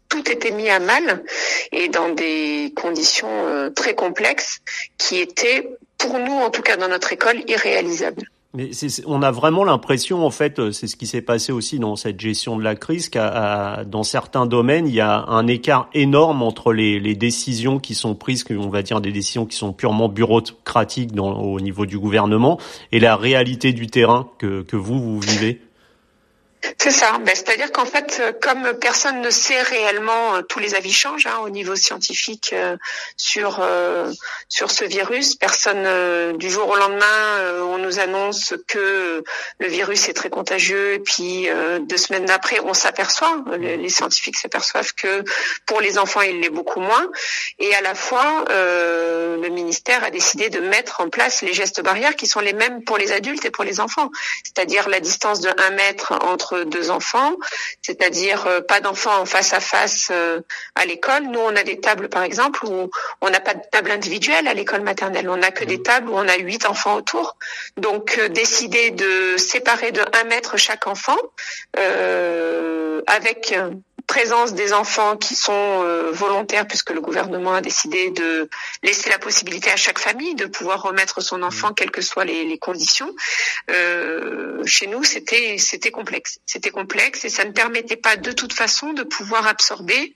tout 0.08 0.32
était 0.32 0.52
mis 0.52 0.70
à 0.70 0.80
mal 0.80 1.24
et 1.72 1.90
dans 1.90 2.10
des 2.10 2.74
conditions 2.76 3.72
très 3.76 3.96
complexes 3.96 4.60
qui 4.98 5.20
étaient 5.20 5.68
pour 5.98 6.20
nous, 6.20 6.34
en 6.34 6.50
tout 6.50 6.62
cas 6.62 6.78
dans 6.78 6.88
notre 6.88 7.12
école, 7.14 7.44
irréalisable. 7.48 8.24
Mais 8.56 8.70
on 9.06 9.22
a 9.22 9.32
vraiment 9.32 9.66
l'impression, 9.66 10.26
en 10.26 10.30
fait, 10.30 10.60
euh, 10.60 10.72
c'est 10.72 10.88
ce 10.88 10.96
qui 10.96 11.08
s'est 11.08 11.22
passé 11.22 11.52
aussi 11.52 11.78
dans 11.78 11.98
cette 11.98 12.22
gestion 12.22 12.58
de 12.58 12.64
la 12.64 12.76
crise, 12.76 13.10
qu'à 13.10 13.84
dans 13.86 14.04
certains 14.04 14.46
domaines, 14.46 14.88
il 14.88 14.94
y 14.94 15.02
a 15.02 15.26
un 15.28 15.46
écart 15.46 15.90
énorme 15.94 16.42
entre 16.42 16.72
les, 16.72 17.16
décisions 17.16 17.80
qui 17.80 17.96
sont 17.96 18.16
prises, 18.16 18.46
on 18.52 18.70
va 18.70 18.82
dire 18.82 19.02
des 19.02 19.12
décisions 19.12 19.46
qui 19.46 19.58
sont 19.58 19.74
purement 19.74 20.08
bureaucratiques 20.08 21.12
au 21.20 21.60
niveau 21.60 21.86
du 21.86 22.00
gouvernement, 22.00 22.58
et 22.94 23.02
la 23.02 23.18
réalité 23.18 23.74
du 23.74 23.88
terrain 23.88 24.30
que, 24.38 24.62
que 24.62 24.78
vous, 24.78 25.02
vous 25.02 25.20
vivez. 25.20 25.60
C'est 26.78 26.92
ça. 26.92 27.18
Ben, 27.20 27.36
C'est-à-dire 27.36 27.72
qu'en 27.72 27.86
fait, 27.86 28.18
euh, 28.20 28.32
comme 28.42 28.74
personne 28.80 29.22
ne 29.22 29.30
sait 29.30 29.62
réellement, 29.62 30.36
euh, 30.36 30.42
tous 30.42 30.60
les 30.60 30.76
avis 30.76 30.92
changent 30.92 31.28
hein, 31.28 31.40
au 31.44 31.50
niveau 31.50 31.76
scientifique 31.76 32.52
euh, 32.54 32.78
sur 33.18 33.66
sur 34.50 34.72
ce 34.72 34.86
virus. 34.86 35.36
Personne 35.36 36.38
du 36.38 36.50
jour 36.50 36.70
au 36.70 36.76
lendemain, 36.76 37.62
on 37.62 37.78
nous 37.78 38.00
annonce 38.00 38.54
que 38.68 39.24
le 39.60 39.68
virus 39.68 40.10
est 40.10 40.14
très 40.14 40.30
contagieux, 40.30 40.94
et 40.94 41.00
puis 41.00 41.48
deux 41.82 41.98
semaines 41.98 42.30
après, 42.30 42.60
on 42.62 42.74
s'aperçoit, 42.74 43.44
les, 43.58 43.90
scientifiques 43.90 44.38
s'aperçoivent 44.38 44.94
que 44.94 45.24
pour 45.66 45.82
les 45.82 45.98
enfants, 45.98 46.22
il 46.22 46.42
l'est 46.42 46.50
beaucoup 46.50 46.80
moins. 46.80 47.08
Et 47.60 47.74
à 47.76 47.82
la 47.82 47.96
fois, 47.96 48.46
le 48.50 49.50
ministère 49.50 50.04
a 50.04 50.12
décidé 50.12 50.50
de 50.50 50.60
mettre 50.60 51.02
en 51.02 51.10
place 51.10 51.42
les 51.42 51.54
gestes 51.54 51.82
barrières 51.82 52.16
qui 52.16 52.28
sont 52.28 52.42
les 52.42 52.54
mêmes 52.54 52.84
pour 52.84 52.98
les 52.98 53.12
adultes 53.12 53.46
et 53.46 53.52
pour 53.52 53.64
les 53.64 53.80
enfants, 53.80 54.12
c'est-à-dire 54.44 54.90
la 54.90 55.00
distance 55.00 55.42
de 55.42 55.50
1 55.50 55.70
mètre 55.72 56.14
entre 56.22 56.55
deux 56.64 56.90
enfants, 56.90 57.36
c'est-à-dire 57.82 58.48
euh, 58.48 58.62
pas 58.62 58.80
d'enfants 58.80 59.20
en 59.20 59.26
face 59.26 59.54
à 59.54 59.60
face 59.60 60.10
euh, 60.12 60.42
à 60.76 60.86
l'école. 60.86 61.24
Nous, 61.24 61.40
on 61.40 61.56
a 61.56 61.64
des 61.64 61.80
tables, 61.80 62.10
par 62.10 62.24
exemple, 62.24 62.66
où 62.66 62.90
on 63.22 63.30
n'a 63.30 63.40
pas 63.40 63.54
de 63.54 63.62
table 63.72 63.92
individuelle 63.92 64.48
à 64.48 64.54
l'école 64.54 64.82
maternelle. 64.82 65.30
On 65.30 65.38
n'a 65.38 65.52
que 65.52 65.66
des 65.66 65.78
mmh. 65.78 65.84
tables 65.84 66.10
où 66.10 66.14
on 66.16 66.28
a 66.28 66.38
huit 66.38 66.66
enfants 66.66 66.96
autour. 66.96 67.38
Donc, 67.78 68.18
euh, 68.18 68.30
décider 68.30 68.92
de 68.92 69.36
séparer 69.38 69.92
de 69.92 70.02
un 70.14 70.24
mètre 70.24 70.58
chaque 70.58 70.88
enfant 70.88 71.18
avec 73.08 73.54
présence 74.08 74.54
des 74.54 74.74
enfants 74.74 75.18
qui 75.18 75.36
sont 75.36 75.52
euh, 75.84 76.12
volontaires 76.12 76.68
puisque 76.68 76.92
le 76.92 77.02
gouvernement 77.02 77.54
a 77.54 77.62
décidé 77.62 78.12
de 78.12 78.50
laisser 78.84 79.10
la 79.10 79.20
possibilité 79.20 79.72
à 79.72 79.76
chaque 79.76 80.00
famille 80.00 80.36
de 80.36 80.46
pouvoir 80.46 80.82
remettre 80.82 81.22
son 81.22 81.44
enfant 81.44 81.74
quelles 81.74 81.92
que 81.92 82.02
soient 82.02 82.26
les, 82.26 82.46
les 82.46 82.58
conditions. 82.58 83.14
Euh, 83.70 84.64
chez 84.66 84.88
nous, 84.88 85.04
c'était 85.04 85.58
c'était 85.58 85.92
complexe. 85.92 86.40
C'était 86.46 86.72
complexe 86.72 87.26
et 87.26 87.30
ça 87.30 87.46
ne 87.46 87.52
permettait 87.52 87.96
pas 87.96 88.16
de 88.16 88.32
toute 88.32 88.54
façon 88.54 88.94
de 88.94 89.04
pouvoir 89.04 89.48
absorber 89.48 90.16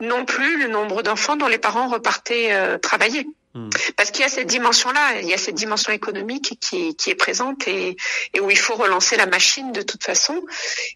non 0.00 0.24
plus 0.24 0.58
le 0.58 0.68
nombre 0.68 1.02
d'enfants 1.02 1.36
dont 1.36 1.48
les 1.48 1.58
parents 1.58 1.88
repartaient 1.88 2.52
euh, 2.52 2.78
travailler. 2.78 3.26
Hmm. 3.52 3.68
Parce 3.96 4.12
qu'il 4.12 4.22
y 4.22 4.24
a 4.24 4.28
cette 4.28 4.46
dimension-là, 4.46 5.20
il 5.22 5.28
y 5.28 5.34
a 5.34 5.38
cette 5.38 5.56
dimension 5.56 5.92
économique 5.92 6.56
qui, 6.60 6.94
qui 6.94 7.10
est 7.10 7.16
présente 7.16 7.66
et, 7.66 7.96
et, 8.32 8.38
où 8.38 8.48
il 8.48 8.56
faut 8.56 8.76
relancer 8.76 9.16
la 9.16 9.26
machine 9.26 9.72
de 9.72 9.82
toute 9.82 10.04
façon. 10.04 10.40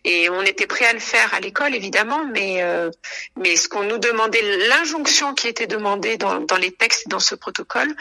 Et 0.05 0.31
on 0.31 0.41
était 0.43 0.69
prêt 0.69 0.87
à 0.87 0.93
le 0.93 1.01
faire 1.01 1.35
à 1.35 1.41
l'école, 1.41 1.75
évidemment, 1.75 2.25
mais, 2.25 2.63
euh, 2.63 2.91
mais 3.37 3.57
ce 3.57 3.69
qu'on 3.69 3.83
nous 3.83 3.99
demandait, 3.99 4.69
l'injonction 4.69 5.35
qui 5.35 5.49
était 5.49 5.67
demandée 5.67 6.17
dans, 6.17 6.41
dans 6.43 6.57
les 6.57 6.71
textes, 6.71 7.09
dans 7.09 7.19
ce 7.19 7.35
protocole, 7.35 7.93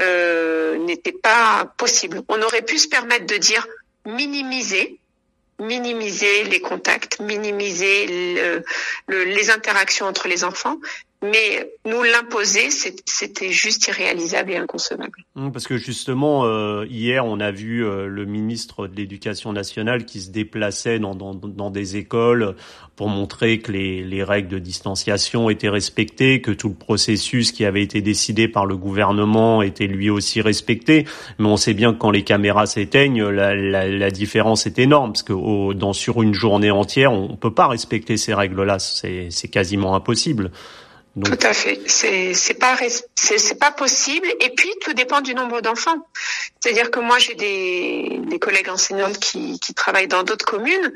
euh, 0.00 0.78
n'était 0.78 1.12
pas 1.12 1.70
possible. 1.76 2.22
On 2.28 2.40
aurait 2.40 2.62
pu 2.62 2.78
se 2.78 2.88
permettre 2.88 3.26
de 3.26 3.36
dire 3.36 3.66
minimiser, 4.06 4.98
minimiser 5.58 6.44
les 6.44 6.60
contacts, 6.60 7.20
minimiser 7.20 8.06
le, 8.06 8.64
le, 9.08 9.24
les 9.24 9.50
interactions 9.50 10.06
entre 10.06 10.28
les 10.28 10.44
enfants, 10.44 10.78
mais 11.22 11.72
nous 11.84 12.02
l'imposer, 12.02 12.68
c'était 12.70 13.50
juste 13.50 13.88
irréalisable 13.88 14.52
et 14.52 14.56
inconcevable. 14.56 15.24
Mmh, 15.34 15.50
parce 15.50 15.66
que 15.66 15.76
justement, 15.76 16.44
euh, 16.44 16.86
hier, 16.88 17.24
on 17.24 17.40
a 17.40 17.50
vu 17.50 17.84
euh, 17.84 18.06
le 18.06 18.24
ministre 18.24 18.86
de 18.86 18.94
l'Éducation 18.94 19.52
nationale 19.52 20.04
qui 20.04 20.20
se 20.20 20.30
déplaçait 20.30 21.00
dans, 21.00 21.16
dans, 21.16 21.34
dans, 21.34 21.70
des 21.70 21.96
écoles 21.96 22.54
pour 22.94 23.08
montrer 23.08 23.58
que 23.58 23.72
les, 23.72 24.04
les, 24.04 24.22
règles 24.22 24.48
de 24.48 24.58
distanciation 24.60 25.50
étaient 25.50 25.68
respectées, 25.68 26.40
que 26.40 26.52
tout 26.52 26.68
le 26.68 26.74
processus 26.74 27.50
qui 27.50 27.64
avait 27.64 27.82
été 27.82 28.00
décidé 28.00 28.46
par 28.46 28.64
le 28.64 28.76
gouvernement 28.76 29.62
était 29.62 29.88
lui 29.88 30.10
aussi 30.10 30.40
respecté. 30.40 31.04
Mais 31.38 31.48
on 31.48 31.56
sait 31.56 31.74
bien 31.74 31.92
que 31.92 31.98
quand 31.98 32.12
les 32.12 32.22
caméras 32.22 32.66
s'éteignent, 32.66 33.24
la, 33.24 33.56
la, 33.56 33.88
la, 33.88 34.10
différence 34.12 34.66
est 34.66 34.78
énorme, 34.78 35.12
parce 35.12 35.24
que 35.24 35.32
au, 35.32 35.74
dans, 35.74 35.92
sur 35.92 36.22
une 36.22 36.34
journée 36.34 36.70
entière, 36.70 37.12
on 37.12 37.36
peut 37.36 37.54
pas 37.54 37.66
respecter 37.66 38.16
ces 38.16 38.34
règles-là. 38.34 38.78
C'est 38.78 39.48
quasiment 39.48 39.96
impossible. 39.96 40.52
Tout 41.24 41.38
à 41.42 41.52
fait. 41.52 41.80
C'est 41.86 42.34
c'est 42.34 42.54
pas 42.54 42.76
c'est 43.14 43.58
pas 43.58 43.72
possible. 43.72 44.28
Et 44.40 44.50
puis 44.50 44.70
tout 44.80 44.92
dépend 44.92 45.20
du 45.20 45.34
nombre 45.34 45.60
d'enfants. 45.60 46.06
C'est-à-dire 46.60 46.90
que 46.90 47.00
moi 47.00 47.18
j'ai 47.18 47.34
des 47.34 48.20
des 48.26 48.38
collègues 48.38 48.68
enseignantes 48.68 49.18
qui 49.18 49.58
qui 49.58 49.74
travaillent 49.74 50.08
dans 50.08 50.22
d'autres 50.22 50.44
communes. 50.44 50.92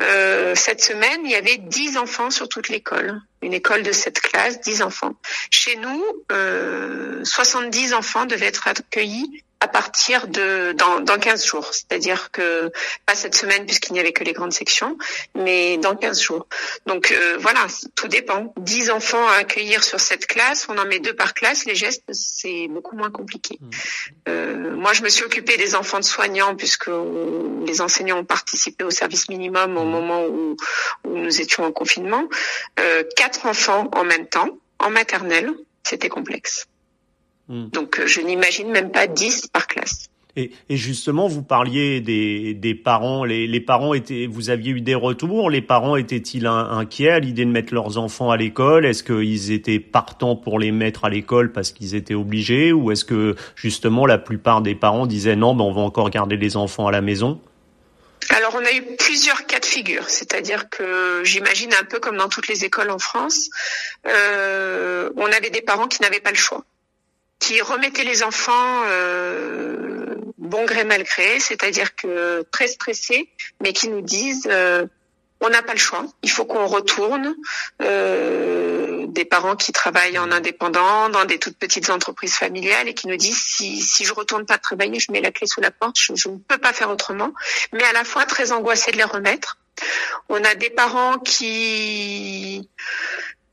Euh, 0.00 0.54
cette 0.54 0.82
semaine 0.82 1.20
il 1.24 1.30
y 1.30 1.34
avait 1.34 1.58
10 1.58 1.98
enfants 1.98 2.30
sur 2.30 2.48
toute 2.48 2.68
l'école. 2.68 3.20
Une 3.42 3.52
école 3.52 3.82
de 3.82 3.92
cette 3.92 4.20
classe, 4.20 4.60
10 4.62 4.82
enfants. 4.82 5.14
Chez 5.50 5.76
nous, 5.76 6.04
euh, 6.32 7.22
70 7.24 7.92
enfants 7.92 8.24
devaient 8.24 8.46
être 8.46 8.68
accueillis 8.68 9.44
à 9.66 9.68
partir 9.68 10.28
de 10.28 10.72
dans, 10.78 11.00
dans 11.00 11.18
15 11.18 11.44
jours. 11.44 11.68
C'est-à-dire 11.72 12.30
que 12.30 12.70
pas 13.04 13.16
cette 13.16 13.34
semaine 13.34 13.66
puisqu'il 13.66 13.94
n'y 13.94 13.98
avait 13.98 14.12
que 14.12 14.22
les 14.22 14.32
grandes 14.32 14.52
sections, 14.52 14.96
mais 15.34 15.76
dans 15.78 15.96
15 15.96 16.20
jours. 16.22 16.46
Donc 16.86 17.10
euh, 17.10 17.36
voilà, 17.40 17.66
tout 17.96 18.06
dépend. 18.06 18.54
10 18.58 18.90
enfants 18.90 19.26
à 19.26 19.38
accueillir 19.38 19.82
sur 19.82 19.98
cette 19.98 20.26
classe, 20.28 20.68
on 20.68 20.78
en 20.78 20.86
met 20.86 21.00
deux 21.00 21.14
par 21.14 21.34
classe. 21.34 21.64
Les 21.64 21.74
gestes, 21.74 22.04
c'est 22.12 22.68
beaucoup 22.68 22.94
moins 22.94 23.10
compliqué. 23.10 23.58
Mmh. 23.60 23.70
Euh, 24.28 24.76
moi, 24.76 24.92
je 24.92 25.02
me 25.02 25.08
suis 25.08 25.24
occupée 25.24 25.56
des 25.56 25.74
enfants 25.74 25.98
de 25.98 26.04
soignants 26.04 26.54
puisque 26.54 26.90
les 27.66 27.80
enseignants 27.80 28.18
ont 28.18 28.24
participé 28.24 28.84
au 28.84 28.90
service 28.90 29.28
minimum 29.28 29.76
au 29.76 29.84
mmh. 29.84 29.90
moment 29.90 30.24
où, 30.26 30.56
où 31.04 31.16
nous 31.16 31.40
étions 31.40 31.64
en 31.64 31.72
confinement. 31.72 32.28
Euh, 32.78 33.02
quatre 33.16 33.46
enfants 33.46 33.90
en 33.92 34.04
même 34.04 34.28
temps, 34.28 34.58
en 34.78 34.90
maternelle, 34.90 35.50
c'était 35.82 36.08
complexe. 36.08 36.68
Hmm. 37.48 37.68
Donc 37.68 38.00
euh, 38.00 38.06
je 38.06 38.20
n'imagine 38.20 38.70
même 38.70 38.90
pas 38.90 39.06
10 39.06 39.48
par 39.48 39.66
classe. 39.66 40.08
Et, 40.38 40.50
et, 40.68 40.76
justement, 40.76 41.28
vous 41.28 41.42
parliez 41.42 42.02
des, 42.02 42.52
des 42.52 42.74
parents. 42.74 43.24
Les, 43.24 43.46
les, 43.46 43.60
parents 43.60 43.94
étaient, 43.94 44.26
vous 44.26 44.50
aviez 44.50 44.72
eu 44.72 44.82
des 44.82 44.94
retours. 44.94 45.48
Les 45.48 45.62
parents 45.62 45.96
étaient-ils 45.96 46.46
inquiets 46.46 47.08
à 47.08 47.18
l'idée 47.20 47.46
de 47.46 47.50
mettre 47.50 47.72
leurs 47.72 47.96
enfants 47.96 48.30
à 48.30 48.36
l'école? 48.36 48.84
Est-ce 48.84 49.02
qu'ils 49.02 49.50
étaient 49.50 49.80
partants 49.80 50.36
pour 50.36 50.58
les 50.58 50.72
mettre 50.72 51.06
à 51.06 51.08
l'école 51.08 51.52
parce 51.52 51.72
qu'ils 51.72 51.94
étaient 51.94 52.14
obligés, 52.14 52.70
ou 52.72 52.92
est-ce 52.92 53.06
que 53.06 53.34
justement 53.54 54.04
la 54.04 54.18
plupart 54.18 54.60
des 54.60 54.74
parents 54.74 55.06
disaient 55.06 55.36
non, 55.36 55.54
ben 55.54 55.64
on 55.64 55.72
va 55.72 55.80
encore 55.80 56.10
garder 56.10 56.36
les 56.36 56.58
enfants 56.58 56.86
à 56.86 56.92
la 56.92 57.00
maison? 57.00 57.40
Alors 58.28 58.54
on 58.56 58.64
a 58.64 58.72
eu 58.72 58.82
plusieurs 58.98 59.46
cas 59.46 59.60
de 59.60 59.64
figure, 59.64 60.08
c'est-à-dire 60.08 60.68
que 60.68 61.22
j'imagine 61.24 61.72
un 61.80 61.84
peu 61.84 61.98
comme 61.98 62.16
dans 62.16 62.28
toutes 62.28 62.48
les 62.48 62.64
écoles 62.64 62.90
en 62.90 62.98
France, 62.98 63.48
euh, 64.06 65.10
on 65.16 65.26
avait 65.26 65.50
des 65.50 65.62
parents 65.62 65.86
qui 65.86 66.02
n'avaient 66.02 66.20
pas 66.20 66.32
le 66.32 66.36
choix 66.36 66.64
qui 67.46 67.60
remettait 67.60 68.02
les 68.02 68.24
enfants 68.24 68.82
euh, 68.86 70.16
bon 70.36 70.64
gré 70.64 70.82
mal 70.82 71.04
gré, 71.04 71.38
c'est-à-dire 71.38 71.94
que 71.94 72.44
très 72.50 72.66
stressés, 72.66 73.28
mais 73.60 73.72
qui 73.72 73.88
nous 73.88 74.00
disent 74.00 74.48
euh, 74.50 74.86
on 75.40 75.48
n'a 75.48 75.62
pas 75.62 75.74
le 75.74 75.78
choix, 75.78 76.04
il 76.22 76.30
faut 76.30 76.44
qu'on 76.44 76.66
retourne. 76.66 77.36
Euh, 77.82 79.06
des 79.06 79.24
parents 79.24 79.54
qui 79.56 79.72
travaillent 79.72 80.18
en 80.18 80.30
indépendant 80.32 81.08
dans 81.08 81.24
des 81.24 81.38
toutes 81.38 81.56
petites 81.56 81.88
entreprises 81.88 82.34
familiales 82.34 82.88
et 82.88 82.94
qui 82.94 83.06
nous 83.06 83.16
disent 83.16 83.40
si 83.40 83.80
si 83.80 84.04
je 84.04 84.12
retourne 84.12 84.44
pas 84.44 84.58
travailler, 84.58 84.98
je 84.98 85.12
mets 85.12 85.20
la 85.20 85.30
clé 85.30 85.46
sous 85.46 85.60
la 85.60 85.70
porte, 85.70 85.96
je, 85.98 86.14
je 86.16 86.28
ne 86.28 86.38
peux 86.38 86.58
pas 86.58 86.72
faire 86.72 86.90
autrement. 86.90 87.32
Mais 87.72 87.84
à 87.84 87.92
la 87.92 88.04
fois 88.04 88.26
très 88.26 88.50
angoissés 88.50 88.90
de 88.90 88.96
les 88.96 89.04
remettre. 89.04 89.58
On 90.28 90.42
a 90.42 90.54
des 90.54 90.70
parents 90.70 91.18
qui 91.18 92.68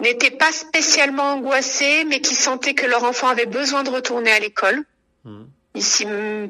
n'étaient 0.03 0.31
pas 0.31 0.51
spécialement 0.51 1.33
angoissés, 1.33 2.03
mais 2.05 2.21
qui 2.21 2.35
sentaient 2.35 2.75
que 2.75 2.85
leur 2.85 3.03
enfant 3.03 3.27
avait 3.27 3.47
besoin 3.47 3.83
de 3.83 3.89
retourner 3.89 4.31
à 4.31 4.39
l'école. 4.39 4.83
Mmh. 5.23 5.45
Ici, 5.75 6.05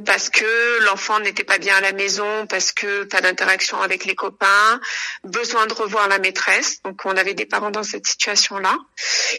parce 0.06 0.30
que 0.30 0.84
l'enfant 0.84 1.22
n'était 1.22 1.46
pas 1.46 1.58
bien 1.58 1.78
à 1.78 1.80
la 1.80 1.94
maison, 1.94 2.46
parce 2.48 2.74
que 2.74 3.06
pas 3.06 3.22
d'interaction 3.22 3.82
avec 3.82 4.04
les 4.04 4.16
copains, 4.16 4.82
besoin 5.24 5.66
de 5.66 5.74
revoir 5.74 6.10
la 6.10 6.20
maîtresse. 6.20 6.82
Donc, 6.84 7.06
on 7.06 7.16
avait 7.16 7.34
des 7.34 7.46
parents 7.46 7.72
dans 7.72 7.84
cette 7.84 8.06
situation-là, 8.06 8.78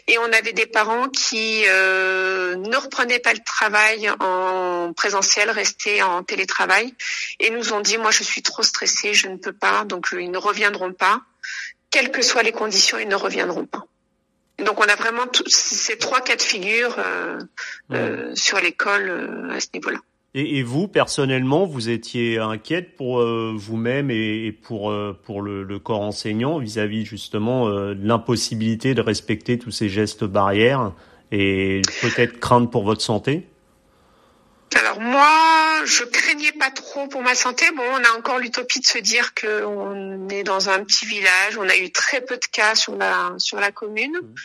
et 0.07 0.17
on 0.17 0.33
avait 0.33 0.53
des 0.53 0.65
parents 0.65 1.07
qui 1.09 1.65
euh, 1.67 2.55
ne 2.55 2.75
reprenaient 2.77 3.19
pas 3.19 3.33
le 3.33 3.43
travail 3.45 4.09
en 4.21 4.91
présentiel, 4.93 5.51
restaient 5.51 6.01
en 6.01 6.23
télétravail, 6.23 6.95
et 7.39 7.51
nous 7.51 7.71
ont 7.71 7.81
dit 7.81 7.99
moi, 7.99 8.09
je 8.09 8.23
suis 8.23 8.41
trop 8.41 8.63
stressée, 8.63 9.13
je 9.13 9.27
ne 9.27 9.37
peux 9.37 9.53
pas, 9.53 9.85
donc 9.85 10.07
ils 10.13 10.31
ne 10.31 10.39
reviendront 10.39 10.93
pas, 10.93 11.21
quelles 11.91 12.09
que 12.09 12.23
soient 12.23 12.43
les 12.43 12.51
conditions, 12.51 12.97
ils 12.97 13.07
ne 13.07 13.15
reviendront 13.15 13.67
pas. 13.67 13.85
Donc 14.63 14.79
on 14.79 14.87
a 14.87 14.95
vraiment 14.95 15.23
ces 15.47 15.97
trois 15.97 16.21
cas 16.21 16.35
de 16.35 16.41
figure 16.41 16.95
euh, 16.97 17.39
euh, 17.91 18.31
sur 18.35 18.59
l'école 18.59 19.09
euh, 19.09 19.49
à 19.51 19.59
ce 19.59 19.67
niveau-là. 19.73 19.99
Et, 20.33 20.57
et, 20.57 20.63
vous, 20.63 20.89
personnellement, 20.89 21.65
vous 21.65 21.87
étiez 21.87 22.39
inquiète 22.39 22.97
pour 22.97 23.21
euh, 23.21 23.53
vous-même 23.55 24.11
et, 24.11 24.47
et, 24.47 24.51
pour, 24.51 24.91
euh, 24.91 25.17
pour 25.23 25.41
le, 25.41 25.63
le, 25.63 25.79
corps 25.79 26.01
enseignant 26.01 26.59
vis-à-vis 26.59 27.05
justement 27.05 27.69
de 27.69 27.97
l'impossibilité 28.01 28.93
de 28.93 29.01
respecter 29.01 29.57
tous 29.57 29.71
ces 29.71 29.87
gestes 29.87 30.25
barrières 30.25 30.91
et 31.31 31.81
peut-être 32.01 32.39
crainte 32.39 32.69
pour 32.69 32.83
votre 32.83 33.01
santé? 33.01 33.47
Alors 34.73 34.99
moi, 34.99 35.85
je 35.85 36.03
craignais 36.03 36.51
pas 36.51 36.71
trop 36.71 37.07
pour 37.07 37.21
ma 37.21 37.35
santé. 37.35 37.65
Bon, 37.75 37.83
on 37.83 38.03
a 38.03 38.17
encore 38.17 38.39
l'utopie 38.39 38.79
de 38.79 38.85
se 38.85 38.97
dire 38.97 39.33
qu'on 39.33 40.27
est 40.29 40.43
dans 40.43 40.69
un 40.69 40.83
petit 40.83 41.05
village. 41.05 41.57
On 41.57 41.69
a 41.69 41.77
eu 41.77 41.91
très 41.91 42.21
peu 42.21 42.35
de 42.35 42.45
cas 42.51 42.75
sur 42.75 42.95
la 42.95 43.33
sur 43.37 43.59
la 43.59 43.71
commune. 43.71 44.17
Mmh. 44.21 44.35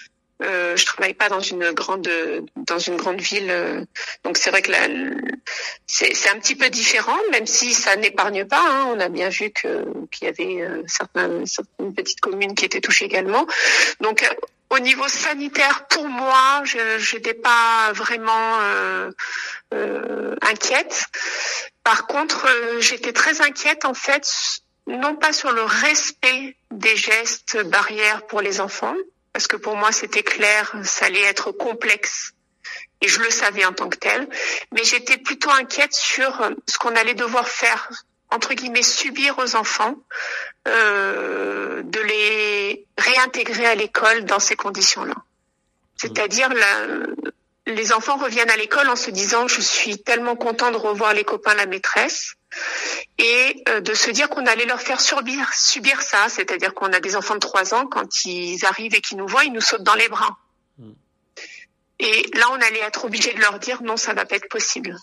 Euh, 0.42 0.76
je 0.76 0.87
travaille 0.87 1.14
pas 1.14 1.28
dans 1.28 1.40
une 1.40 1.73
grande 1.73 2.09
dans 2.56 2.78
une 2.78 2.97
grande 2.97 3.20
ville, 3.20 3.50
euh, 3.50 3.85
donc 4.25 4.38
c'est 4.38 4.50
vrai 4.50 4.62
que 4.62 4.73
c'est 5.87 6.30
un 6.30 6.38
petit 6.38 6.54
peu 6.54 6.70
différent, 6.70 7.18
même 7.30 7.47
si 7.47 7.75
ça 7.75 7.97
n'épargne 7.97 8.44
pas. 8.47 8.62
Hein. 8.66 8.87
On 8.94 9.00
a 9.00 9.09
bien 9.09 9.28
vu 9.28 9.50
que 9.50 9.85
qu'il 10.11 10.26
y 10.26 10.28
avait 10.28 10.62
euh, 10.62 10.82
certaines 10.87 11.44
petites 11.94 12.20
communes 12.20 12.54
qui 12.54 12.64
étaient 12.64 12.80
touchées 12.80 13.04
également. 13.04 13.47
Donc 14.00 14.23
euh, 14.23 14.28
au 14.70 14.78
niveau 14.78 15.09
sanitaire, 15.09 15.87
pour 15.88 16.09
moi, 16.09 16.62
je 16.64 17.14
n'étais 17.16 17.35
pas 17.35 17.92
vraiment 17.92 18.59
euh, 18.61 19.11
euh, 19.75 20.37
inquiète. 20.42 21.06
Par 21.82 22.06
contre, 22.06 22.47
euh, 22.49 22.80
j'étais 22.80 23.12
très 23.12 23.40
inquiète 23.42 23.85
en 23.85 23.94
fait, 23.94 24.28
non 24.87 25.16
pas 25.16 25.32
sur 25.32 25.50
le 25.50 25.62
respect 25.62 26.56
des 26.70 26.97
gestes 26.97 27.61
barrières 27.64 28.26
pour 28.28 28.40
les 28.40 28.61
enfants, 28.61 28.94
parce 29.33 29.47
que 29.47 29.57
pour 29.57 29.77
moi 29.77 29.93
c'était 29.93 30.23
clair, 30.23 30.75
ça 30.85 31.07
allait 31.07 31.23
être 31.23 31.53
complexe. 31.53 32.33
Et 33.03 33.09
je 33.09 33.21
le 33.21 33.31
savais 33.31 33.65
en 33.65 33.73
tant 33.73 33.89
que 33.89 33.97
tel, 33.97 34.29
mais 34.73 34.85
j'étais 34.85 35.17
plutôt 35.17 35.51
inquiète 35.51 35.95
sur 35.95 36.51
ce 36.69 36.79
qu'on 36.79 36.95
allait 36.97 37.15
devoir 37.15 37.49
faire 37.49 37.91
entre 38.31 38.55
guillemets 38.55 38.83
subir 38.83 39.39
aux 39.39 39.57
enfants 39.57 39.97
euh, 40.69 41.83
de 41.83 42.01
les 42.01 42.87
réintégrer 42.97 43.67
à 43.67 43.75
l'école 43.75 44.25
dans 44.25 44.39
ces 44.39 44.57
conditions-là. 44.57 45.15
C'est-à-dire 45.97 46.51
les 47.75 47.93
enfants 47.93 48.17
reviennent 48.17 48.50
à 48.50 48.57
l'école 48.57 48.89
en 48.89 48.97
se 48.97 49.11
disant 49.11 49.49
je 49.49 49.61
suis 49.61 50.03
tellement 50.03 50.37
content 50.37 50.71
de 50.71 50.77
revoir 50.77 51.15
les 51.15 51.25
copains, 51.25 51.55
la 51.55 51.67
maîtresse, 51.67 52.35
et 53.19 53.62
euh, 53.69 53.81
de 53.81 53.95
se 53.95 54.11
dire 54.11 54.29
qu'on 54.29 54.47
allait 54.47 54.67
leur 54.67 54.81
faire 54.81 55.00
subir, 55.00 55.53
subir 55.53 56.00
ça, 56.03 56.29
c'est-à-dire 56.29 56.75
qu'on 56.75 56.93
a 56.93 57.00
des 57.00 57.17
enfants 57.17 57.35
de 57.35 57.41
trois 57.41 57.75
ans 57.75 57.87
quand 57.87 58.25
ils 58.25 58.65
arrivent 58.65 58.95
et 58.95 59.00
qu'ils 59.00 59.19
nous 59.19 59.27
voient, 59.27 59.45
ils 59.45 59.53
nous 59.53 59.61
sautent 59.61 59.83
dans 59.83 59.95
les 59.95 60.09
bras. 60.09 60.37
Mm. 60.79 60.93
Et 62.00 62.27
là, 62.35 62.47
on 62.50 62.61
allait 62.61 62.81
être 62.81 63.05
obligé 63.05 63.33
de 63.33 63.41
leur 63.41 63.59
dire 63.59 63.83
non, 63.83 63.97
ça 63.97 64.15
va 64.15 64.25
pas 64.25 64.37
être 64.37 64.49
possible. 64.49 64.97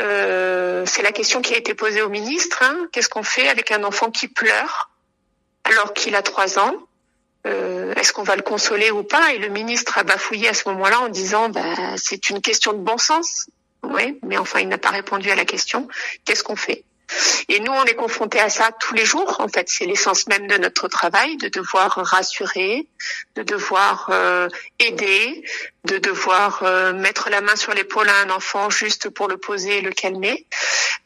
Euh, 0.00 0.84
c'est 0.86 1.02
la 1.02 1.12
question 1.12 1.42
qui 1.42 1.54
a 1.54 1.58
été 1.58 1.74
posée 1.74 2.02
au 2.02 2.08
ministre. 2.08 2.62
Hein. 2.62 2.88
Qu'est-ce 2.92 3.08
qu'on 3.08 3.22
fait 3.22 3.48
avec 3.48 3.70
un 3.70 3.84
enfant 3.84 4.10
qui 4.10 4.28
pleure 4.28 4.90
alors 5.64 5.92
qu'il 5.92 6.14
a 6.14 6.22
trois 6.22 6.58
ans? 6.58 6.74
Euh, 7.46 7.94
Est-ce 7.94 8.12
qu'on 8.12 8.22
va 8.22 8.36
le 8.36 8.42
consoler 8.42 8.90
ou 8.90 9.02
pas? 9.02 9.32
Et 9.34 9.38
le 9.38 9.48
ministre 9.48 9.98
a 9.98 10.04
bafouillé 10.04 10.48
à 10.48 10.54
ce 10.54 10.68
moment-là 10.68 11.00
en 11.00 11.08
disant 11.08 11.48
bah, 11.48 11.96
c'est 11.96 12.30
une 12.30 12.40
question 12.40 12.72
de 12.72 12.78
bon 12.78 12.98
sens. 12.98 13.48
Oui, 13.82 14.18
mais 14.22 14.38
enfin, 14.38 14.60
il 14.60 14.68
n'a 14.68 14.78
pas 14.78 14.90
répondu 14.90 15.30
à 15.30 15.34
la 15.34 15.44
question. 15.44 15.88
Qu'est-ce 16.24 16.44
qu'on 16.44 16.56
fait? 16.56 16.84
Et 17.48 17.60
nous, 17.60 17.72
on 17.72 17.84
est 17.84 17.94
confrontés 17.94 18.40
à 18.40 18.48
ça 18.48 18.70
tous 18.80 18.94
les 18.94 19.04
jours. 19.04 19.36
En 19.40 19.48
fait, 19.48 19.68
c'est 19.68 19.84
l'essence 19.84 20.26
même 20.26 20.46
de 20.46 20.56
notre 20.56 20.88
travail, 20.88 21.36
de 21.36 21.48
devoir 21.48 21.92
rassurer, 21.96 22.86
de 23.34 23.42
devoir 23.42 24.08
euh, 24.10 24.48
aider, 24.78 25.44
de 25.84 25.98
devoir 25.98 26.62
euh, 26.62 26.92
mettre 26.92 27.30
la 27.30 27.40
main 27.40 27.56
sur 27.56 27.74
l'épaule 27.74 28.08
à 28.08 28.20
un 28.20 28.30
enfant 28.30 28.70
juste 28.70 29.08
pour 29.08 29.28
le 29.28 29.36
poser 29.36 29.78
et 29.78 29.80
le 29.80 29.90
calmer. 29.90 30.46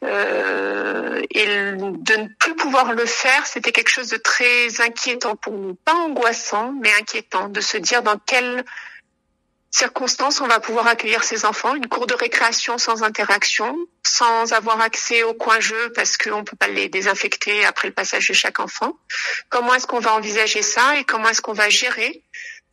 Euh, 0.03 1.21
et 1.31 1.45
de 1.45 2.15
ne 2.15 2.27
plus 2.39 2.55
pouvoir 2.55 2.93
le 2.93 3.05
faire, 3.05 3.45
c'était 3.45 3.71
quelque 3.71 3.89
chose 3.89 4.09
de 4.09 4.17
très 4.17 4.81
inquiétant 4.81 5.35
pour 5.35 5.53
nous. 5.53 5.73
Pas 5.73 5.95
angoissant, 5.95 6.73
mais 6.81 6.93
inquiétant, 6.99 7.49
de 7.49 7.61
se 7.61 7.77
dire 7.77 8.03
dans 8.03 8.19
quel 8.25 8.63
circonstances, 9.71 10.41
on 10.41 10.47
va 10.47 10.59
pouvoir 10.59 10.87
accueillir 10.87 11.23
ces 11.23 11.45
enfants, 11.45 11.75
une 11.75 11.87
cour 11.87 12.07
de 12.07 12.13
récréation 12.13 12.77
sans 12.77 13.03
interaction, 13.03 13.77
sans 14.05 14.53
avoir 14.53 14.81
accès 14.81 15.23
au 15.23 15.33
coin 15.33 15.59
jeu 15.59 15.91
parce 15.93 16.17
qu'on 16.17 16.39
ne 16.39 16.43
peut 16.43 16.55
pas 16.55 16.67
les 16.67 16.89
désinfecter 16.89 17.65
après 17.65 17.87
le 17.87 17.93
passage 17.93 18.27
de 18.27 18.33
chaque 18.33 18.59
enfant. 18.59 18.97
Comment 19.49 19.73
est-ce 19.75 19.87
qu'on 19.87 19.99
va 19.99 20.13
envisager 20.13 20.61
ça 20.61 20.97
et 20.97 21.03
comment 21.03 21.29
est-ce 21.29 21.41
qu'on 21.41 21.53
va 21.53 21.69
gérer 21.69 22.23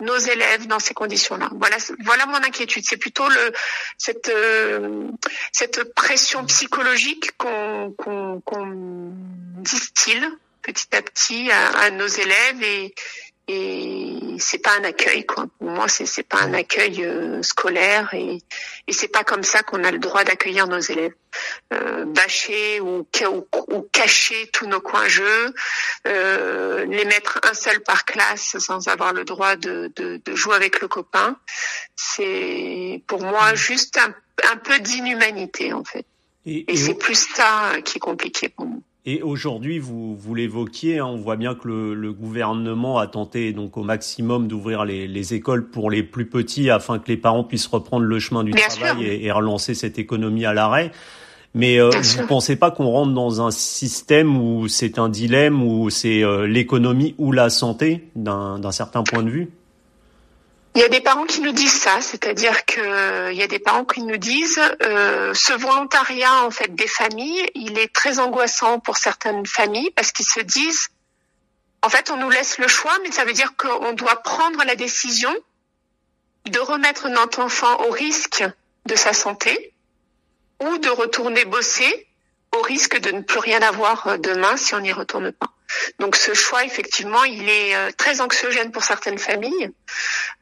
nos 0.01 0.17
élèves 0.17 0.67
dans 0.67 0.79
ces 0.79 0.95
conditions-là? 0.95 1.51
Voilà, 1.53 1.77
voilà 2.05 2.27
mon 2.27 2.37
inquiétude. 2.37 2.85
C'est 2.87 2.97
plutôt 2.97 3.29
le 3.29 3.53
cette 3.99 4.29
euh, 4.29 5.09
cette 5.53 5.95
pression 5.95 6.45
psychologique 6.47 7.37
qu'on 7.37 7.93
qu'on 7.97 9.13
distille 9.59 10.29
petit 10.63 10.97
à 10.97 11.03
petit 11.03 11.51
à, 11.51 11.79
à 11.79 11.91
nos 11.91 12.07
élèves 12.07 12.63
et 12.63 12.95
et 13.47 14.19
c'est 14.39 14.59
pas 14.59 14.77
un 14.79 14.85
accueil 14.85 15.25
quoi. 15.27 15.47
Pour 15.59 15.71
moi, 15.71 15.89
c'est 15.89 16.07
c'est 16.07 16.23
pas 16.23 16.39
un 16.43 16.55
accueil 16.55 17.05
euh, 17.05 17.43
scolaire 17.43 18.13
et 18.15 18.39
et 18.87 18.93
c'est 18.93 19.09
pas 19.09 19.25
comme 19.25 19.43
ça 19.43 19.63
qu'on 19.63 19.83
a 19.85 19.91
le 19.91 19.99
droit 19.99 20.25
d'accueillir 20.25 20.67
nos 20.67 20.79
élèves. 20.79 21.15
Euh, 21.73 22.05
bâcher 22.05 22.81
ou, 22.81 23.07
ou, 23.69 23.89
cacher 23.91 24.49
tous 24.53 24.67
nos 24.67 24.81
coins 24.81 25.09
jeux, 25.09 25.53
euh, 26.07 26.85
les 26.85 27.05
mettre 27.05 27.41
un 27.43 27.55
seul 27.55 27.81
par 27.81 28.05
classe 28.05 28.57
sans 28.59 28.87
avoir 28.87 29.13
le 29.13 29.25
droit 29.25 29.57
de, 29.57 29.91
de, 29.97 30.21
de 30.25 30.37
jouer 30.37 30.55
avec 30.55 30.81
le 30.81 30.87
copain, 30.87 31.37
c'est 31.97 33.03
pour 33.09 33.23
moi 33.23 33.53
mmh. 33.53 33.57
juste 33.57 33.99
un, 33.99 34.15
un 34.53 34.57
peu 34.59 34.79
d'inhumanité 34.79 35.73
en 35.73 35.83
fait. 35.83 36.07
Et, 36.47 36.73
et 36.73 36.77
c'est 36.77 36.95
plus 36.95 37.27
ça 37.35 37.73
qui 37.85 37.97
est 37.97 38.01
compliqué 38.01 38.49
pour 38.49 38.67
moi. 38.67 38.81
Et 39.07 39.21
aujourd'hui, 39.21 39.79
vous, 39.79 40.17
vous 40.17 40.35
l'évoquiez, 40.35 40.99
hein, 40.99 41.05
on 41.05 41.17
voit 41.17 41.37
bien 41.37 41.55
que 41.55 41.69
le, 41.69 41.95
le, 41.95 42.11
gouvernement 42.11 42.97
a 42.97 43.07
tenté 43.07 43.53
donc 43.53 43.77
au 43.77 43.83
maximum 43.83 44.49
d'ouvrir 44.49 44.87
les, 44.87 45.07
les, 45.07 45.35
écoles 45.35 45.69
pour 45.69 45.91
les 45.91 46.03
plus 46.03 46.25
petits 46.25 46.71
afin 46.71 46.99
que 46.99 47.09
les 47.09 47.19
parents 47.19 47.45
puissent 47.45 47.67
reprendre 47.67 48.07
le 48.07 48.19
chemin 48.19 48.45
du 48.45 48.53
travail 48.53 49.05
et, 49.05 49.27
et, 49.27 49.31
relancer 49.31 49.75
cette 49.75 49.99
économie 49.99 50.47
à 50.47 50.55
l'arrêt. 50.55 50.91
Mais 51.53 51.79
euh, 51.79 51.91
vous 51.91 52.23
ne 52.23 52.27
pensez 52.27 52.57
pas 52.57 52.71
qu'on 52.71 52.87
rentre 52.87 53.13
dans 53.13 53.47
un 53.47 53.51
système 53.51 54.39
où 54.39 54.69
c'est 54.69 54.99
un 54.99 55.11
dilemme, 55.11 55.63
où 55.63 55.91
c'est 55.91 56.25
euh, 56.25 56.47
l'économie 56.47 57.15
ou 57.19 57.31
la 57.31 57.51
santé 57.51 58.09
d'un 58.17 58.73
certain 58.73 59.03
point 59.03 59.23
de 59.23 59.29
vue? 59.29 59.51
Il 60.75 60.81
y 60.81 60.85
a 60.85 60.89
des 60.89 61.01
parents 61.01 61.25
qui 61.25 61.41
nous 61.41 61.53
disent 61.53 61.81
ça, 61.81 62.01
c'est-à-dire 62.01 62.65
que 62.67 63.31
il 63.31 63.37
y 63.37 63.43
a 63.43 63.47
des 63.47 63.61
parents 63.61 63.85
qui 63.85 64.03
nous 64.03 64.17
disent 64.17 64.61
euh, 64.83 65.33
ce 65.33 65.53
volontariat 65.53 66.45
en 66.45 66.51
fait 66.51 66.75
des 66.75 66.89
familles, 66.89 67.49
il 67.55 67.79
est 67.79 67.93
très 67.93 68.19
angoissant 68.19 68.81
pour 68.81 68.97
certaines 68.97 69.47
familles 69.47 69.91
parce 69.93 70.11
qu'ils 70.11 70.27
se 70.27 70.41
disent 70.41 70.89
en 71.83 71.89
fait 71.89 72.11
on 72.11 72.17
nous 72.17 72.31
laisse 72.31 72.59
le 72.59 72.67
choix, 72.67 72.93
mais 73.03 73.13
ça 73.13 73.25
veut 73.25 73.33
dire 73.33 73.57
qu'on 73.57 73.93
doit 73.93 74.17
prendre 74.23 74.65
la 74.65 74.75
décision 74.75 75.35
de 76.47 76.59
remettre 76.59 77.09
notre 77.09 77.41
enfant 77.41 77.87
au 77.87 77.91
risque 77.91 78.45
de 78.87 78.97
sa 78.97 79.13
santé 79.13 79.73
ou 80.61 80.79
de 80.79 80.89
retourner 80.89 81.45
bosser 81.45 82.09
au 82.57 82.63
risque 82.63 82.99
de 82.99 83.13
ne 83.13 83.21
plus 83.21 83.39
rien 83.39 83.63
avoir 83.63 84.19
demain 84.19 84.57
si 84.57 84.75
on 84.75 84.81
n'y 84.81 84.93
retourne 84.93 85.31
pas. 85.31 85.54
Donc 85.99 86.17
ce 86.17 86.35
choix, 86.35 86.65
effectivement, 86.65 87.25
il 87.25 87.49
est 87.49 87.75
euh, 87.75 87.91
très 87.97 88.21
anxiogène 88.21 88.71
pour 88.73 88.85
certaines 88.85 89.19
familles 89.19 89.71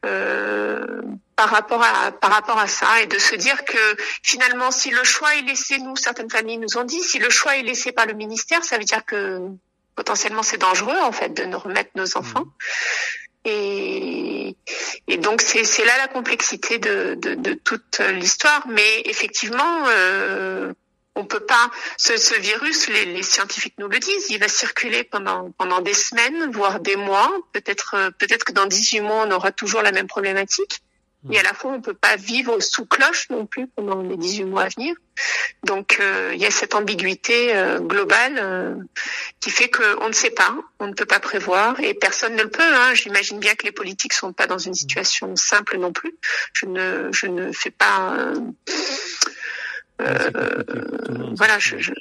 euh, 0.05 1.01
par 1.35 1.49
rapport 1.49 1.83
à 1.83 2.11
par 2.11 2.31
rapport 2.31 2.57
à 2.57 2.67
ça 2.67 3.01
et 3.01 3.07
de 3.07 3.17
se 3.17 3.35
dire 3.35 3.65
que 3.65 3.97
finalement, 4.23 4.71
si 4.71 4.89
le 4.89 5.03
choix 5.03 5.35
est 5.35 5.41
laissé, 5.41 5.77
nous 5.79 5.95
certaines 5.95 6.29
familles 6.29 6.57
nous 6.57 6.77
ont 6.77 6.83
dit, 6.83 7.01
si 7.01 7.19
le 7.19 7.29
choix 7.29 7.57
est 7.57 7.63
laissé 7.63 7.91
par 7.91 8.05
le 8.05 8.13
ministère, 8.13 8.63
ça 8.63 8.77
veut 8.77 8.83
dire 8.83 9.05
que 9.05 9.39
potentiellement 9.95 10.43
c'est 10.43 10.57
dangereux 10.57 10.99
en 11.01 11.11
fait 11.11 11.29
de 11.29 11.43
nous 11.45 11.59
remettre 11.59 11.91
nos 11.95 12.17
enfants. 12.17 12.45
Et, 13.45 14.55
et, 15.09 15.17
donc 15.17 15.41
c'est 15.41 15.83
là 15.83 15.97
la 15.97 16.07
complexité 16.07 16.79
de, 16.79 17.15
de, 17.15 17.35
de 17.35 17.53
toute 17.53 17.99
l'histoire. 17.99 18.65
Mais 18.69 19.01
effectivement, 19.05 19.85
euh, 19.87 20.73
on 21.15 21.25
peut 21.25 21.45
pas. 21.45 21.69
Ce, 21.97 22.17
ce 22.17 22.39
virus, 22.39 22.87
les, 22.89 23.05
les, 23.05 23.23
scientifiques 23.23 23.75
nous 23.77 23.87
le 23.87 23.99
disent, 23.99 24.29
il 24.29 24.39
va 24.39 24.47
circuler 24.47 25.03
pendant 25.03 25.51
pendant 25.51 25.81
des 25.81 25.93
semaines, 25.93 26.51
voire 26.51 26.79
des 26.79 26.95
mois. 26.95 27.31
Peut-être 27.51 27.95
euh, 27.95 28.09
peut-être 28.11 28.45
que 28.45 28.53
dans 28.53 28.65
18 28.65 29.01
mois, 29.01 29.25
on 29.27 29.31
aura 29.31 29.51
toujours 29.51 29.81
la 29.81 29.91
même 29.91 30.07
problématique. 30.07 30.81
Et 31.31 31.39
à 31.39 31.43
la 31.43 31.53
fois, 31.53 31.71
on 31.71 31.79
peut 31.79 31.93
pas 31.93 32.17
vivre 32.17 32.59
sous 32.59 32.85
cloche 32.85 33.29
non 33.29 33.45
plus 33.45 33.67
pendant 33.67 34.01
les 34.01 34.17
18 34.17 34.43
mois 34.43 34.63
à 34.63 34.67
venir. 34.67 34.93
Donc, 35.63 35.97
euh, 36.01 36.31
il 36.33 36.41
y 36.41 36.45
a 36.45 36.51
cette 36.51 36.75
ambiguïté 36.75 37.55
euh, 37.55 37.79
globale 37.79 38.77
qui 39.39 39.49
fait 39.49 39.69
qu'on 39.69 40.09
ne 40.09 40.13
sait 40.13 40.31
pas, 40.31 40.53
on 40.79 40.87
ne 40.87 40.93
peut 40.93 41.05
pas 41.05 41.21
prévoir, 41.21 41.79
et 41.79 41.93
personne 41.93 42.35
ne 42.35 42.43
le 42.43 42.49
peut. 42.49 42.61
Hein. 42.61 42.93
J'imagine 42.93 43.39
bien 43.39 43.55
que 43.55 43.63
les 43.63 43.71
politiques 43.71 44.11
sont 44.11 44.33
pas 44.33 44.47
dans 44.47 44.57
une 44.57 44.73
situation 44.73 45.33
simple 45.37 45.77
non 45.77 45.93
plus. 45.93 46.13
Je 46.51 46.65
ne, 46.65 47.09
je 47.13 47.27
ne 47.27 47.53
fais 47.53 47.71
pas 47.71 48.15
euh, 48.17 48.35
voilà, 49.99 51.59
je, 51.59 51.77
je 51.77 51.93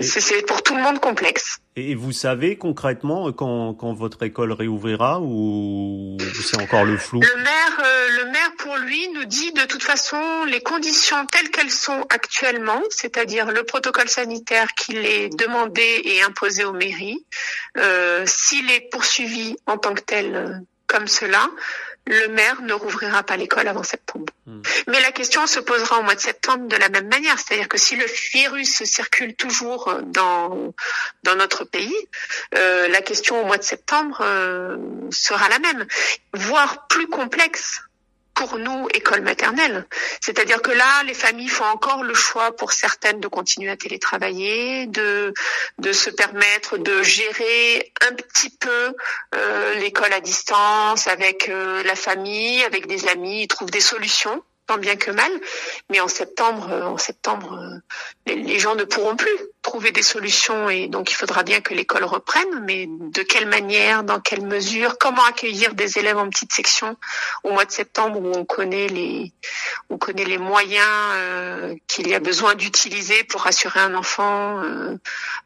c'est 0.00 0.46
pour 0.46 0.62
tout 0.62 0.74
le 0.74 0.82
monde 0.82 1.00
complexe. 1.00 1.58
Et 1.76 1.94
vous 1.94 2.12
savez 2.12 2.56
concrètement 2.56 3.30
quand, 3.32 3.74
quand 3.74 3.92
votre 3.92 4.22
école 4.22 4.52
réouvrira 4.52 5.20
ou 5.20 6.16
c'est 6.42 6.60
encore 6.60 6.84
le 6.84 6.96
flou? 6.96 7.20
Le 7.20 7.42
maire, 7.42 7.80
euh, 7.84 8.24
le 8.24 8.30
maire 8.30 8.52
pour 8.58 8.76
lui 8.76 9.08
nous 9.14 9.24
dit 9.24 9.52
de 9.52 9.64
toute 9.64 9.82
façon 9.82 10.44
les 10.44 10.60
conditions 10.60 11.26
telles 11.26 11.50
qu'elles 11.50 11.70
sont 11.70 12.02
actuellement, 12.10 12.82
c'est-à-dire 12.90 13.50
le 13.50 13.64
protocole 13.64 14.08
sanitaire 14.08 14.74
qu'il 14.74 14.98
est 14.98 15.28
demandé 15.36 16.02
et 16.04 16.22
imposé 16.22 16.64
aux 16.64 16.72
mairies, 16.72 17.24
euh, 17.78 18.24
s'il 18.26 18.70
est 18.70 18.88
poursuivi 18.90 19.56
en 19.66 19.78
tant 19.78 19.94
que 19.94 20.02
tel 20.02 20.34
euh, 20.34 20.48
comme 20.86 21.08
cela, 21.08 21.48
le 22.06 22.28
maire 22.28 22.62
ne 22.62 22.72
rouvrira 22.72 23.22
pas 23.22 23.36
l'école 23.36 23.68
avant 23.68 23.82
septembre. 23.82 24.32
Hmm. 24.46 24.60
Mais 24.88 25.00
la 25.00 25.12
question 25.12 25.46
se 25.46 25.60
posera 25.60 25.98
au 25.98 26.02
mois 26.02 26.14
de 26.14 26.20
septembre 26.20 26.66
de 26.66 26.76
la 26.76 26.88
même 26.88 27.08
manière, 27.08 27.38
c'est-à-dire 27.38 27.68
que 27.68 27.78
si 27.78 27.96
le 27.96 28.04
virus 28.32 28.82
circule 28.84 29.34
toujours 29.34 29.94
dans 30.06 30.74
dans 31.22 31.36
notre 31.36 31.64
pays, 31.64 31.94
euh, 32.56 32.88
la 32.88 33.02
question 33.02 33.40
au 33.40 33.46
mois 33.46 33.58
de 33.58 33.62
septembre 33.62 34.18
euh, 34.20 34.76
sera 35.10 35.48
la 35.48 35.58
même, 35.58 35.86
voire 36.34 36.86
plus 36.88 37.06
complexe 37.06 37.80
pour 38.34 38.58
nous, 38.58 38.88
école 38.94 39.22
maternelle. 39.22 39.86
C'est-à-dire 40.20 40.62
que 40.62 40.70
là, 40.70 41.02
les 41.04 41.14
familles 41.14 41.48
font 41.48 41.64
encore 41.64 42.02
le 42.02 42.14
choix 42.14 42.54
pour 42.56 42.72
certaines 42.72 43.20
de 43.20 43.28
continuer 43.28 43.70
à 43.70 43.76
télétravailler, 43.76 44.86
de, 44.86 45.34
de 45.78 45.92
se 45.92 46.10
permettre 46.10 46.78
de 46.78 47.02
gérer 47.02 47.92
un 48.08 48.14
petit 48.14 48.50
peu 48.50 48.94
euh, 49.34 49.74
l'école 49.74 50.12
à 50.12 50.20
distance 50.20 51.06
avec 51.06 51.48
euh, 51.48 51.82
la 51.84 51.96
famille, 51.96 52.62
avec 52.64 52.86
des 52.86 53.08
amis, 53.08 53.42
ils 53.42 53.48
trouvent 53.48 53.70
des 53.70 53.80
solutions 53.80 54.42
tant 54.72 54.78
bien 54.78 54.96
que 54.96 55.10
mal. 55.10 55.30
Mais 55.90 56.00
en 56.00 56.08
septembre, 56.08 56.68
euh, 56.70 56.84
en 56.84 56.98
septembre, 56.98 57.58
euh, 58.28 58.34
les, 58.34 58.58
gens 58.58 58.74
ne 58.74 58.84
pourront 58.84 59.16
plus 59.16 59.30
trouver 59.60 59.92
des 59.92 60.02
solutions 60.02 60.70
et 60.70 60.88
donc 60.88 61.10
il 61.10 61.14
faudra 61.14 61.42
bien 61.42 61.60
que 61.60 61.74
l'école 61.74 62.04
reprenne. 62.04 62.64
Mais 62.64 62.86
de 62.88 63.22
quelle 63.22 63.46
manière, 63.46 64.02
dans 64.02 64.20
quelle 64.20 64.42
mesure, 64.42 64.96
comment 64.98 65.24
accueillir 65.24 65.74
des 65.74 65.98
élèves 65.98 66.16
en 66.16 66.28
petite 66.28 66.52
section 66.52 66.96
au 67.44 67.50
mois 67.50 67.64
de 67.64 67.70
septembre 67.70 68.18
où 68.20 68.32
on 68.34 68.44
connaît 68.44 68.88
les, 68.88 69.32
on 69.90 69.98
connaît 69.98 70.24
les 70.24 70.38
moyens 70.38 70.86
euh, 71.14 71.74
qu'il 71.86 72.08
y 72.08 72.14
a 72.14 72.20
besoin 72.20 72.54
d'utiliser 72.54 73.24
pour 73.24 73.46
assurer 73.46 73.80
un 73.80 73.94
enfant 73.94 74.62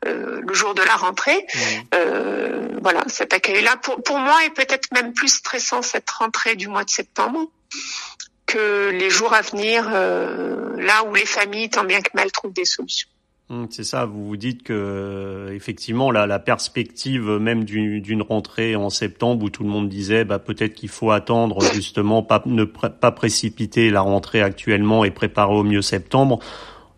le 0.05 0.55
jour 0.55 0.75
de 0.75 0.83
la 0.83 0.95
rentrée. 0.97 1.47
Mmh. 1.55 2.79
voilà, 2.81 3.03
cet 3.09 3.33
accueil-là 3.33 3.77
pour, 3.77 4.03
pour 4.03 4.19
moi 4.19 4.45
est 4.45 4.51
peut-être 4.51 4.93
même 4.93 5.12
plus 5.12 5.29
stressant 5.29 5.83
cette 5.83 6.09
rentrée 6.11 6.55
du 6.57 6.69
mois 6.69 6.85
de 6.85 6.91
septembre 6.91 7.49
que 8.47 8.91
les 8.91 9.11
jours 9.11 9.35
à 9.35 9.43
venir, 9.43 9.89
euh, 9.93 10.77
là 10.79 11.05
où 11.09 11.15
les 11.15 11.27
familles, 11.27 11.69
tant 11.69 11.85
bien 11.85 12.01
que 12.01 12.11
mal, 12.15 12.31
trouvent 12.31 12.53
des 12.53 12.65
solutions. 12.65 13.09
Hum, 13.49 13.69
c'est 13.71 13.85
ça, 13.85 14.07
vous 14.07 14.27
vous 14.27 14.37
dites 14.37 14.65
que 14.65 15.53
effectivement 15.55 16.11
la, 16.11 16.27
la 16.27 16.41
perspective 16.41 17.31
même 17.31 17.63
d'une 17.63 18.23
rentrée 18.23 18.75
en 18.75 18.91
septembre 18.91 19.45
où 19.45 19.51
tout 19.51 19.63
le 19.63 19.69
monde 19.69 19.89
disait 19.89 20.25
bah, 20.25 20.41
peut-être 20.41 20.75
qu'il 20.75 20.89
faut 20.89 21.13
attendre 21.13 21.63
justement 21.73 22.25
pas 22.25 22.43
ne 22.47 22.65
pas 22.65 23.13
précipiter 23.13 23.91
la 23.91 24.01
rentrée 24.01 24.43
actuellement 24.43 25.05
et 25.05 25.13
préparer 25.13 25.55
au 25.55 25.63
mieux 25.63 25.81
septembre, 25.81 26.41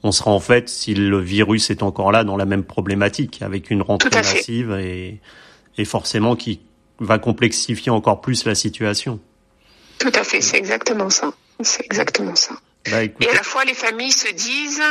on 0.03 0.11
sera 0.11 0.31
en 0.31 0.41
fait 0.41 0.71
si 0.71 0.95
le 0.95 1.19
virus 1.19 1.69
est 1.69 1.83
encore 1.83 2.13
là 2.13 2.25
dans 2.25 2.39
la 2.39 2.47
même 2.47 2.65
problématique 2.65 3.43
avec 3.43 3.71
une 3.71 3.83
rentrée 3.83 4.09
massive 4.09 4.73
et, 4.81 5.21
et 5.77 5.85
forcément 5.85 6.35
qui 6.35 6.61
va 6.99 7.19
complexifier 7.19 7.91
encore 7.93 8.23
plus 8.23 8.47
la 8.47 8.55
situation. 8.55 9.21
Tout 9.99 10.13
à 10.15 10.25
fait, 10.25 10.41
c'est 10.41 10.57
exactement 10.57 11.11
ça. 11.11 11.33
C'est 11.61 11.85
exactement 11.85 12.37
ça. 12.37 12.55
Bah, 12.91 13.03
et 13.05 13.29
à 13.29 13.35
la 13.35 13.43
fois, 13.43 13.65
les 13.65 13.75
familles 13.75 14.13
se 14.13 14.33
disent 14.33 14.83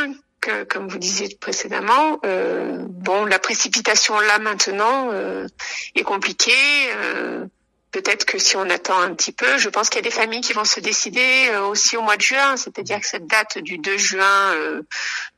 que, 0.41 0.63
comme 0.65 0.87
vous 0.87 0.97
disiez 0.97 1.35
précédemment, 1.39 2.19
euh, 2.25 2.77
bon, 2.87 3.25
la 3.25 3.39
précipitation 3.39 4.19
là 4.19 4.39
maintenant 4.39 5.09
euh, 5.11 5.47
est 5.95 6.03
compliquée. 6.03 6.51
Euh, 6.97 7.45
Peut-être 7.91 8.25
que 8.25 8.37
si 8.37 8.57
on 8.57 8.69
attend 8.69 8.99
un 8.99 9.15
petit 9.15 9.31
peu, 9.31 9.57
je 9.57 9.69
pense 9.69 9.89
qu'il 9.89 9.97
y 9.97 10.05
a 10.05 10.09
des 10.09 10.15
familles 10.15 10.41
qui 10.41 10.51
vont 10.53 10.65
se 10.65 10.79
décider 10.81 11.47
euh, 11.49 11.63
aussi 11.63 11.95
au 11.95 12.01
mois 12.01 12.17
de 12.17 12.21
juin, 12.21 12.57
c'est-à-dire 12.57 12.99
que 12.99 13.07
cette 13.07 13.27
date 13.27 13.59
du 13.59 13.77
2 13.77 13.97
juin, 13.97 14.53
euh, 14.53 14.81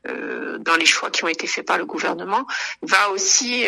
euh, 0.08 0.58
dans 0.58 0.76
les 0.76 0.84
choix 0.84 1.10
qui 1.10 1.24
ont 1.24 1.28
été 1.28 1.46
faits 1.46 1.64
par 1.64 1.78
le 1.78 1.86
gouvernement, 1.86 2.46
va 2.82 3.10
aussi 3.10 3.64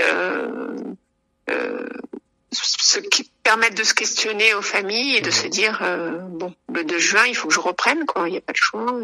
ce 2.53 2.99
qui 2.99 3.31
permet 3.43 3.71
de 3.71 3.83
se 3.83 3.95
questionner 3.95 4.55
aux 4.55 4.63
familles 4.63 5.17
et 5.17 5.21
de 5.21 5.31
se 5.31 5.47
dire 5.47 5.81
euh, 5.83 6.19
bon 6.19 6.55
le 6.73 6.85
2 6.85 6.99
juin 6.99 7.25
il 7.29 7.35
faut 7.35 7.49
que 7.49 7.55
je 7.55 7.61
reprenne 7.61 8.05
quoi 8.07 8.29
il 8.29 8.33
n'y 8.33 8.39
a 8.39 8.43
pas 8.43 8.53
de 8.53 8.59
choix 8.59 8.99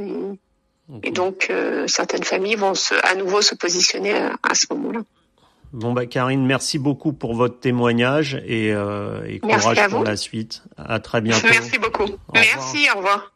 et, 1.02 1.10
donc 1.10 1.48
euh, 1.50 1.86
certaines 1.86 2.24
familles 2.24 2.54
vont 2.54 2.74
se, 2.74 2.94
à 3.06 3.14
nouveau 3.14 3.42
se 3.42 3.54
positionner 3.54 4.14
à, 4.14 4.54
ce 4.54 4.66
moment-là. 4.70 5.00
Bon 5.74 5.92
bah 5.92 6.06
Karine, 6.06 6.46
merci 6.46 6.78
beaucoup 6.78 7.12
pour 7.12 7.34
votre 7.34 7.60
témoignage 7.60 8.40
et, 8.46 8.72
euh, 8.72 9.22
et 9.26 9.38
courage 9.38 9.88
pour 9.90 10.04
la 10.04 10.16
suite. 10.16 10.62
À 10.78 10.98
très 10.98 11.20
bientôt. 11.20 11.46
Merci 11.50 11.78
beaucoup. 11.78 12.08
merci, 12.32 12.88
au 12.94 12.98
revoir. 12.98 13.32